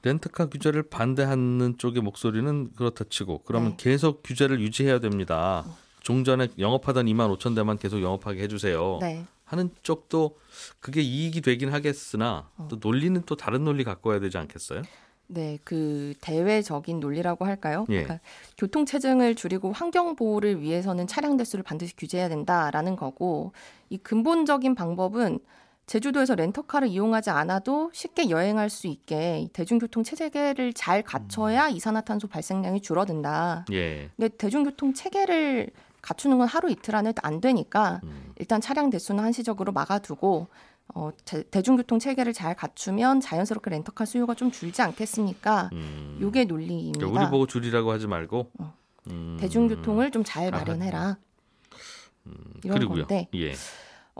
렌트카 0.01 0.47
규제를 0.47 0.89
반대하는 0.89 1.75
쪽의 1.77 2.01
목소리는 2.01 2.71
그렇다 2.75 3.05
치고 3.07 3.43
그러면 3.45 3.77
네. 3.77 3.77
계속 3.77 4.23
규제를 4.23 4.61
유지해야 4.61 4.99
됩니다. 4.99 5.63
종전에 6.01 6.47
영업하던 6.57 7.05
2만 7.05 7.37
5천 7.37 7.53
대만 7.53 7.77
계속 7.77 8.01
영업하게 8.01 8.41
해주세요. 8.41 8.97
네. 8.99 9.25
하는 9.45 9.69
쪽도 9.83 10.39
그게 10.79 11.01
이익이 11.01 11.41
되긴 11.41 11.71
하겠으나 11.71 12.49
어. 12.57 12.67
또 12.67 12.77
논리는 12.81 13.21
또 13.27 13.35
다른 13.35 13.63
논리 13.63 13.83
갖고 13.83 14.09
와야 14.09 14.19
되지 14.19 14.39
않겠어요? 14.39 14.81
네, 15.27 15.59
그 15.63 16.13
대외적인 16.21 16.99
논리라고 16.99 17.45
할까요? 17.45 17.85
예. 17.89 18.03
그러니까 18.03 18.19
교통 18.57 18.85
체증을 18.85 19.35
줄이고 19.35 19.71
환경 19.71 20.15
보호를 20.15 20.61
위해서는 20.61 21.05
차량 21.07 21.37
대수를 21.37 21.63
반드시 21.63 21.95
규제해야 21.95 22.29
된다라는 22.29 22.95
거고 22.95 23.51
이 23.89 23.97
근본적인 23.97 24.75
방법은 24.75 25.39
제주도에서 25.85 26.35
렌터카를 26.35 26.89
이용하지 26.89 27.29
않아도 27.29 27.89
쉽게 27.93 28.29
여행할 28.29 28.69
수 28.69 28.87
있게 28.87 29.39
이 29.39 29.47
대중교통 29.49 30.03
체계를 30.03 30.73
잘 30.73 31.01
갖춰야 31.01 31.69
이산화탄소 31.69 32.27
발생량이 32.27 32.81
줄어든다. 32.81 33.65
예. 33.71 34.09
근데 34.15 34.27
대중교통 34.37 34.93
체계를 34.93 35.69
갖추는 36.01 36.37
건 36.37 36.47
하루 36.47 36.69
이틀 36.69 36.95
안에 36.95 37.13
안 37.21 37.41
되니까 37.41 38.01
음. 38.03 38.33
일단 38.37 38.61
차량 38.61 38.89
대수는 38.89 39.23
한시적으로 39.23 39.71
막아두고 39.71 40.47
어, 40.95 41.11
제- 41.25 41.43
대중교통 41.43 41.99
체계를 41.99 42.33
잘 42.33 42.55
갖추면 42.55 43.19
자연스럽게 43.21 43.69
렌터카 43.71 44.05
수요가 44.05 44.33
좀 44.33 44.51
줄지 44.51 44.81
않겠습니까? 44.81 45.69
음. 45.73 46.17
요게 46.21 46.45
논리입니다. 46.45 46.99
그러니까 46.99 47.21
우리 47.23 47.29
보고 47.31 47.45
줄이라고 47.47 47.91
하지 47.91 48.07
말고 48.07 48.51
어. 48.59 48.73
음. 49.09 49.37
대중교통을 49.39 50.11
좀잘 50.11 50.53
아, 50.53 50.57
마련해라. 50.59 51.17
이런 52.63 52.77
그리고요. 52.77 53.05
건데 53.07 53.29
예. 53.35 53.53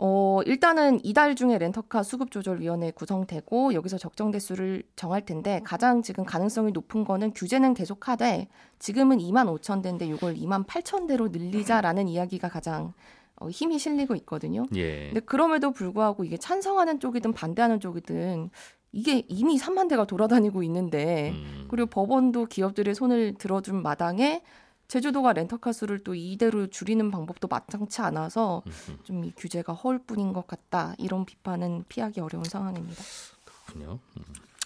어, 0.00 0.40
일단은 0.46 1.00
이달 1.04 1.34
중에 1.34 1.58
렌터카 1.58 2.04
수급 2.04 2.30
조절 2.30 2.60
위원회 2.60 2.92
구성되고 2.92 3.74
여기서 3.74 3.98
적정 3.98 4.30
대수를 4.30 4.84
정할 4.94 5.24
텐데 5.24 5.60
가장 5.64 6.02
지금 6.02 6.24
가능성이 6.24 6.70
높은 6.70 7.02
거는 7.04 7.34
규제는 7.34 7.74
계속하되 7.74 8.48
지금은 8.78 9.18
2만 9.18 9.46
5천 9.58 9.82
대인데 9.82 10.06
이걸 10.06 10.36
2만 10.36 10.64
8천 10.66 11.08
대로 11.08 11.28
늘리자라는 11.28 12.06
이야기가 12.06 12.48
가장 12.48 12.92
어, 13.40 13.48
힘이 13.48 13.78
실리고 13.78 14.14
있거든요. 14.16 14.66
예. 14.74 15.06
근데 15.06 15.20
그럼에도 15.20 15.70
불구하고 15.72 16.24
이게 16.24 16.36
찬성하는 16.36 17.00
쪽이든 17.00 17.32
반대하는 17.32 17.80
쪽이든 17.80 18.50
이게 18.92 19.22
이미 19.28 19.58
3만 19.58 19.88
대가 19.88 20.04
돌아다니고 20.04 20.62
있는데 20.64 21.30
음. 21.34 21.66
그리고 21.68 21.88
법원도 21.90 22.46
기업들의 22.46 22.94
손을 22.94 23.34
들어준 23.34 23.82
마당에 23.82 24.42
제주도가 24.88 25.34
렌터카 25.34 25.72
수를 25.72 25.98
또 26.02 26.14
이대로 26.14 26.66
줄이는 26.66 27.10
방법도 27.10 27.46
마땅치 27.48 28.00
않아서. 28.00 28.62
좀 29.04 29.24
이 29.24 29.32
규제가 29.36 29.74
허울뿐인 29.74 30.32
것 30.32 30.46
같다 30.46 30.94
이런 30.96 31.26
비판은 31.26 31.84
피하기 31.88 32.20
어려운 32.20 32.44
상황입니다. 32.44 33.02
그렇군요. 33.44 33.98
음. 34.16 34.22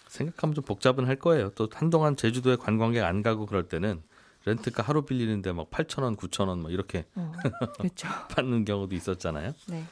생각하면 0.08 0.54
좀 0.54 0.64
복잡은 0.64 1.06
할 1.06 1.16
거예요. 1.16 1.50
또 1.56 1.68
한동안 1.72 2.16
제주도에 2.16 2.56
관광객 2.56 3.02
안 3.02 3.22
가고 3.22 3.46
그럴 3.46 3.66
때는 3.66 4.02
렌트카 4.44 4.82
하루 4.82 5.02
빌리는데 5.02 5.52
막 5.52 5.70
8천 5.70 6.02
원, 6.02 6.16
9천 6.16 6.48
원뭐 6.48 6.70
이렇게 6.70 7.04
어, 7.14 7.32
그렇죠. 7.78 8.08
받는 8.30 8.64
경우도 8.64 8.94
있었잖아요. 8.94 9.54
네. 9.68 9.84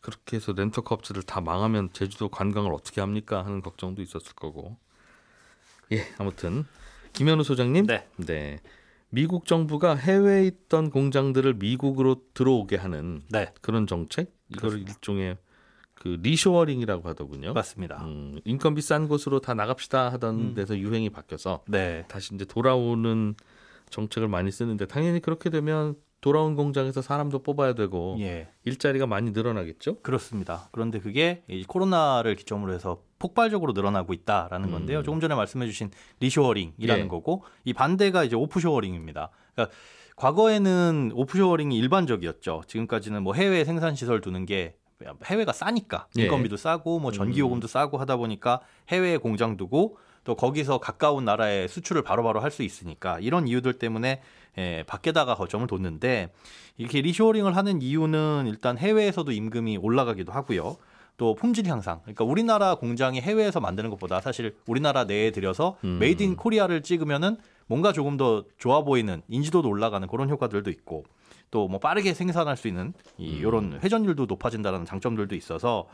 그렇게 0.00 0.36
해서 0.36 0.52
렌터카 0.52 0.94
업체를 0.94 1.22
다 1.22 1.40
망하면 1.40 1.90
제주도 1.92 2.28
관광을 2.28 2.72
어떻게 2.72 3.00
합니까 3.00 3.44
하는 3.44 3.62
걱정도 3.62 4.02
있었을 4.02 4.34
거고. 4.34 4.76
예, 5.92 6.06
아무튼 6.18 6.66
김현우 7.12 7.42
소장님. 7.42 7.86
네. 7.86 8.60
미국 9.08 9.46
정부가 9.46 9.96
해외에 9.96 10.46
있던 10.46 10.90
공장들을 10.90 11.54
미국으로 11.54 12.22
들어오게 12.32 12.76
하는 12.76 13.22
네, 13.28 13.52
그런 13.60 13.88
정책 13.88 14.32
이거를 14.50 14.78
일종의 14.78 15.36
그 16.00 16.18
reshoring이라고 16.22 17.06
하더군요. 17.10 17.52
맞습니다. 17.52 18.02
음, 18.06 18.40
인건비 18.46 18.80
싼 18.80 19.06
곳으로 19.06 19.40
다 19.40 19.52
나갑시다 19.52 20.10
하던 20.12 20.34
음. 20.34 20.54
데서 20.54 20.78
유행이 20.78 21.10
바뀌어서 21.10 21.62
네, 21.68 22.06
다시 22.08 22.34
이제 22.34 22.46
돌아오는 22.46 23.34
정책을 23.90 24.26
많이 24.26 24.50
쓰는데 24.50 24.86
당연히 24.86 25.20
그렇게 25.20 25.50
되면 25.50 25.94
돌아온 26.22 26.56
공장에서 26.56 27.02
사람도 27.02 27.42
뽑아야 27.42 27.74
되고 27.74 28.16
예, 28.18 28.48
일자리가 28.64 29.06
많이 29.06 29.32
늘어나겠죠. 29.32 30.00
그렇습니다. 30.00 30.70
그런데 30.72 31.00
그게 31.00 31.42
이 31.48 31.64
코로나를 31.64 32.34
기점으로 32.34 32.72
해서 32.72 33.02
폭발적으로 33.18 33.74
늘어나고 33.74 34.14
있다라는 34.14 34.68
음. 34.68 34.72
건데요. 34.72 35.02
조금 35.02 35.20
전에 35.20 35.34
말씀해주신 35.34 35.90
reshoring이라는 36.20 37.04
예. 37.04 37.08
거고 37.08 37.44
이 37.66 37.74
반대가 37.74 38.24
이제 38.24 38.36
offshoring입니다. 38.36 39.30
그러니까 39.54 39.76
과거에는 40.16 41.12
offshoring이 41.14 41.76
일반적이었죠. 41.76 42.62
지금까지는 42.66 43.22
뭐 43.22 43.34
해외 43.34 43.64
생산 43.66 43.94
시설 43.94 44.22
두는 44.22 44.46
게 44.46 44.76
해외가 45.24 45.52
싸니까 45.52 46.06
예. 46.18 46.24
인건비도 46.24 46.56
싸고 46.56 46.98
뭐 46.98 47.12
전기 47.12 47.40
요금도 47.40 47.66
싸고 47.66 47.98
하다 47.98 48.16
보니까 48.16 48.60
해외에 48.88 49.16
공장 49.16 49.56
두고 49.56 49.98
또 50.24 50.34
거기서 50.36 50.78
가까운 50.78 51.24
나라에 51.24 51.66
수출을 51.66 52.02
바로바로 52.02 52.40
할 52.40 52.50
수 52.50 52.62
있으니까 52.62 53.18
이런 53.20 53.48
이유들 53.48 53.74
때문에 53.74 54.20
예, 54.58 54.84
밖에다가 54.86 55.34
거점을 55.34 55.66
뒀는데 55.66 56.32
이렇게 56.76 57.00
reshoring을 57.00 57.56
하는 57.56 57.80
이유는 57.82 58.46
일단 58.48 58.76
해외에서도 58.76 59.30
임금이 59.30 59.78
올라가기도 59.78 60.32
하고요. 60.32 60.76
또 61.16 61.34
품질 61.34 61.66
향상. 61.66 62.00
그러니까 62.02 62.24
우리나라 62.24 62.74
공장이 62.74 63.20
해외에서 63.20 63.60
만드는 63.60 63.90
것보다 63.90 64.20
사실 64.20 64.56
우리나라 64.66 65.04
내에 65.04 65.30
들여서 65.30 65.76
음. 65.84 65.98
Made 66.00 66.22
in 66.22 66.34
Korea를 66.34 66.82
찍으면은 66.82 67.36
뭔가 67.70 67.92
조금 67.92 68.16
더 68.16 68.44
좋아 68.58 68.82
보이는 68.82 69.22
인지도도 69.28 69.68
올라가는 69.68 70.06
그런 70.08 70.28
효과들도 70.28 70.68
있고 70.70 71.04
또 71.52 71.68
뭐 71.68 71.78
빠르게 71.78 72.14
생산할 72.14 72.56
수 72.56 72.66
있는 72.66 72.92
이 73.16 73.36
음. 73.36 73.42
요런 73.42 73.80
회전율도 73.82 74.26
높아진다라는 74.26 74.86
장점들도 74.86 75.36
있어서 75.36 75.86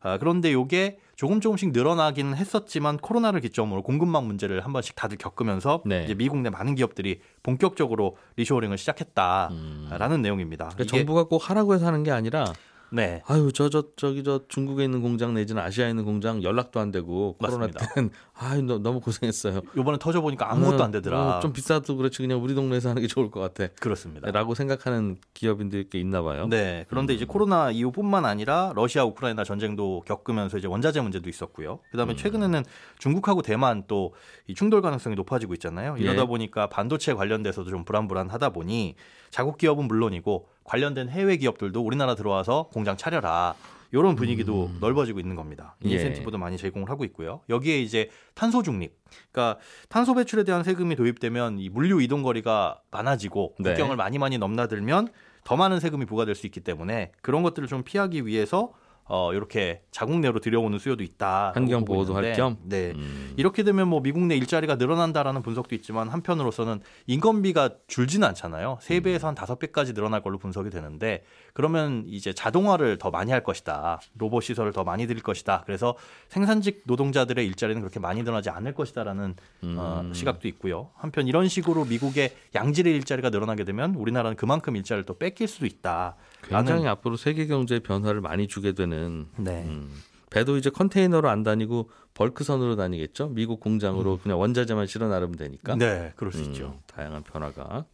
아, 0.00 0.18
그런데 0.18 0.52
요게 0.52 0.98
조금 1.16 1.40
조금씩 1.40 1.70
늘어나기는 1.72 2.36
했었지만 2.36 2.98
코로나를 2.98 3.40
기점으로 3.40 3.82
공급망 3.82 4.26
문제를 4.26 4.62
한 4.64 4.72
번씩 4.72 4.94
다들 4.94 5.16
겪으면서 5.16 5.80
네. 5.86 6.04
이제 6.04 6.14
미국 6.14 6.38
내 6.38 6.50
많은 6.50 6.74
기업들이 6.74 7.20
본격적으로 7.42 8.16
reshoring을 8.36 8.76
시작했다라는 8.76 10.20
내용입니다. 10.22 10.68
그러니까 10.70 10.84
정부가 10.84 11.24
꼭 11.24 11.48
하라고 11.48 11.74
해서 11.74 11.86
하는 11.86 12.02
게 12.02 12.10
아니라 12.10 12.52
네. 12.92 13.22
아유 13.26 13.50
저저 13.52 13.84
저 13.96 14.12
기 14.12 14.22
저 14.22 14.40
중국에 14.48 14.84
있는 14.84 15.00
공장 15.00 15.34
내지는 15.34 15.62
아시아에 15.62 15.90
있는 15.90 16.04
공장 16.04 16.42
연락도 16.42 16.78
안 16.78 16.90
되고 16.90 17.36
코로나 17.38 17.66
맞습니다. 17.66 17.94
때는 17.94 18.10
아유 18.38 18.62
너, 18.62 18.78
너무 18.78 19.00
고생했어요. 19.00 19.62
요번에 19.76 19.98
터져 19.98 20.20
보니까 20.20 20.50
아무것도 20.52 20.82
어, 20.82 20.84
안 20.84 20.90
되더라. 20.90 21.38
어, 21.38 21.40
좀 21.40 21.52
비싸도 21.52 21.96
그렇지 21.96 22.18
그냥 22.18 22.42
우리 22.42 22.54
동네에서 22.54 22.90
하는 22.90 23.00
게 23.02 23.08
좋을 23.08 23.30
것 23.30 23.40
같아. 23.40 23.72
그렇습니다. 23.80 24.30
라고 24.30 24.54
생각하는 24.54 25.16
기업인들이 25.34 25.88
꽤 25.90 25.98
있나 25.98 26.22
봐요. 26.22 26.46
네. 26.48 26.84
그런데 26.88 27.14
이제 27.14 27.24
코로나 27.24 27.70
이후뿐만 27.70 28.24
아니라 28.24 28.72
러시아 28.76 29.04
우크라이나 29.04 29.44
전쟁도 29.44 30.02
겪으면서 30.06 30.58
이제 30.58 30.66
원자재 30.68 31.00
문제도 31.00 31.28
있었고요. 31.28 31.78
그다음에 31.90 32.14
최근에는 32.14 32.62
중국하고 32.98 33.42
대만 33.42 33.84
또이 33.86 34.54
충돌 34.54 34.82
가능성이 34.82 35.16
높아지고 35.16 35.54
있잖아요. 35.54 35.96
이러다 35.96 36.22
예. 36.22 36.26
보니까 36.26 36.68
반도체 36.68 37.14
관련돼서도 37.14 37.70
좀 37.70 37.84
불안불안하다 37.84 38.50
보니 38.50 38.94
자국 39.30 39.56
기업은 39.56 39.86
물론이고 39.88 40.48
관련된 40.64 41.08
해외 41.08 41.36
기업들도 41.36 41.80
우리나라 41.80 42.14
들어와서 42.14 42.68
공장 42.72 42.96
차려라. 42.96 43.54
이런 43.92 44.16
분위기도 44.16 44.70
넓어지고 44.80 45.20
있는 45.20 45.36
겁니다. 45.36 45.76
예. 45.84 45.90
인센티브도 45.90 46.38
많이 46.38 46.56
제공을 46.56 46.88
하고 46.88 47.04
있고요. 47.04 47.42
여기에 47.50 47.80
이제 47.80 48.08
탄소 48.34 48.62
중립, 48.62 48.96
그러니까 49.30 49.60
탄소 49.90 50.14
배출에 50.14 50.44
대한 50.44 50.64
세금이 50.64 50.96
도입되면 50.96 51.58
이 51.58 51.68
물류 51.68 52.00
이동 52.00 52.22
거리가 52.22 52.80
많아지고 52.90 53.56
네. 53.58 53.70
국경을 53.70 53.96
많이 53.96 54.18
많이 54.18 54.38
넘나들면 54.38 55.08
더 55.44 55.56
많은 55.56 55.78
세금이 55.78 56.06
부과될 56.06 56.34
수 56.34 56.46
있기 56.46 56.60
때문에 56.60 57.12
그런 57.20 57.42
것들을 57.42 57.68
좀 57.68 57.82
피하기 57.82 58.26
위해서 58.26 58.72
어 59.04 59.32
이렇게 59.34 59.82
자국 59.90 60.18
내로 60.20 60.38
들여오는 60.38 60.78
수요도 60.78 61.02
있다. 61.02 61.52
환경 61.54 61.84
보호도 61.84 62.14
할 62.14 62.32
겸? 62.32 62.56
네. 62.62 62.92
음. 62.94 63.34
이렇게 63.36 63.62
되면 63.62 63.88
뭐 63.88 64.00
미국 64.00 64.22
내 64.22 64.36
일자리가 64.36 64.76
늘어난다라는 64.76 65.42
분석도 65.42 65.74
있지만 65.74 66.08
한편으로서는 66.08 66.80
인건비가 67.08 67.70
줄지는 67.88 68.26
않잖아요. 68.28 68.78
세 68.80 68.98
음. 68.98 69.02
배에서 69.02 69.26
한 69.26 69.34
다섯 69.34 69.58
배까지 69.58 69.94
늘어날 69.94 70.22
걸로 70.22 70.38
분석이 70.38 70.70
되는데 70.70 71.24
그러면 71.52 72.04
이제 72.06 72.32
자동화를 72.32 72.98
더 72.98 73.10
많이 73.10 73.32
할 73.32 73.42
것이다. 73.42 74.00
로봇 74.16 74.44
시설을 74.44 74.72
더 74.72 74.84
많이 74.84 75.06
들일 75.06 75.22
것이다. 75.22 75.64
그래서 75.66 75.96
생산직 76.28 76.82
노동자들의 76.86 77.44
일자리는 77.44 77.80
그렇게 77.82 77.98
많이 77.98 78.22
늘어나지 78.22 78.50
않을 78.50 78.72
것이다라는 78.72 79.34
어, 79.76 80.02
음. 80.04 80.14
시각도 80.14 80.46
있고요. 80.48 80.90
한편 80.94 81.26
이런 81.26 81.48
식으로 81.48 81.84
미국의 81.86 82.30
양질의 82.54 82.94
일자리가 82.94 83.30
늘어나게 83.30 83.64
되면 83.64 83.96
우리나라는 83.96 84.36
그만큼 84.36 84.76
일자리를 84.76 85.04
또 85.06 85.18
뺏길 85.18 85.48
수도 85.48 85.66
있다. 85.66 86.16
굉장히 86.48 86.86
앞으로 86.86 87.16
세계 87.16 87.46
경제에 87.46 87.80
변화를 87.80 88.20
많이 88.20 88.48
주게 88.48 88.72
되는 88.72 88.91
네. 89.38 89.64
음, 89.64 89.90
배도 90.30 90.56
이제 90.56 90.70
컨테이너로 90.70 91.28
안 91.28 91.42
다니고 91.42 91.90
벌크선으로 92.14 92.76
다니겠죠. 92.76 93.28
미국 93.28 93.60
공장으로 93.60 94.18
그냥 94.22 94.38
원자재만 94.40 94.86
실어 94.86 95.08
나르면 95.08 95.36
되니까. 95.36 95.74
음. 95.74 95.78
네, 95.78 96.12
그럴 96.16 96.32
수 96.32 96.38
음, 96.38 96.44
있죠. 96.44 96.78
다양한 96.86 97.22
변화가 97.22 97.84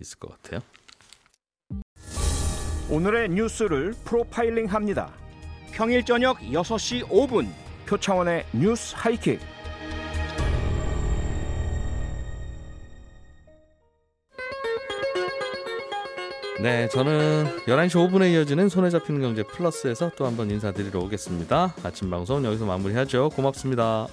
있을 0.00 0.18
것 0.18 0.30
같아요. 0.42 0.60
오늘의 2.90 3.28
뉴스를 3.30 3.94
프로파일링 4.04 4.66
합니다. 4.66 5.12
평일 5.72 6.04
저녁 6.04 6.38
6시 6.38 7.06
5분 7.08 7.48
표창원의 7.86 8.46
뉴스 8.52 8.94
하이킥. 8.96 9.40
네, 16.60 16.88
저는 16.88 17.46
11시 17.68 18.10
5분에 18.10 18.32
이어지는 18.32 18.68
손에 18.68 18.90
잡히는 18.90 19.20
경제 19.20 19.44
플러스에서 19.44 20.10
또 20.16 20.26
한번 20.26 20.50
인사드리러 20.50 20.98
오겠습니다. 20.98 21.74
아침 21.84 22.10
방송 22.10 22.44
여기서 22.44 22.66
마무리하죠. 22.66 23.30
고맙습니다. 23.30 24.08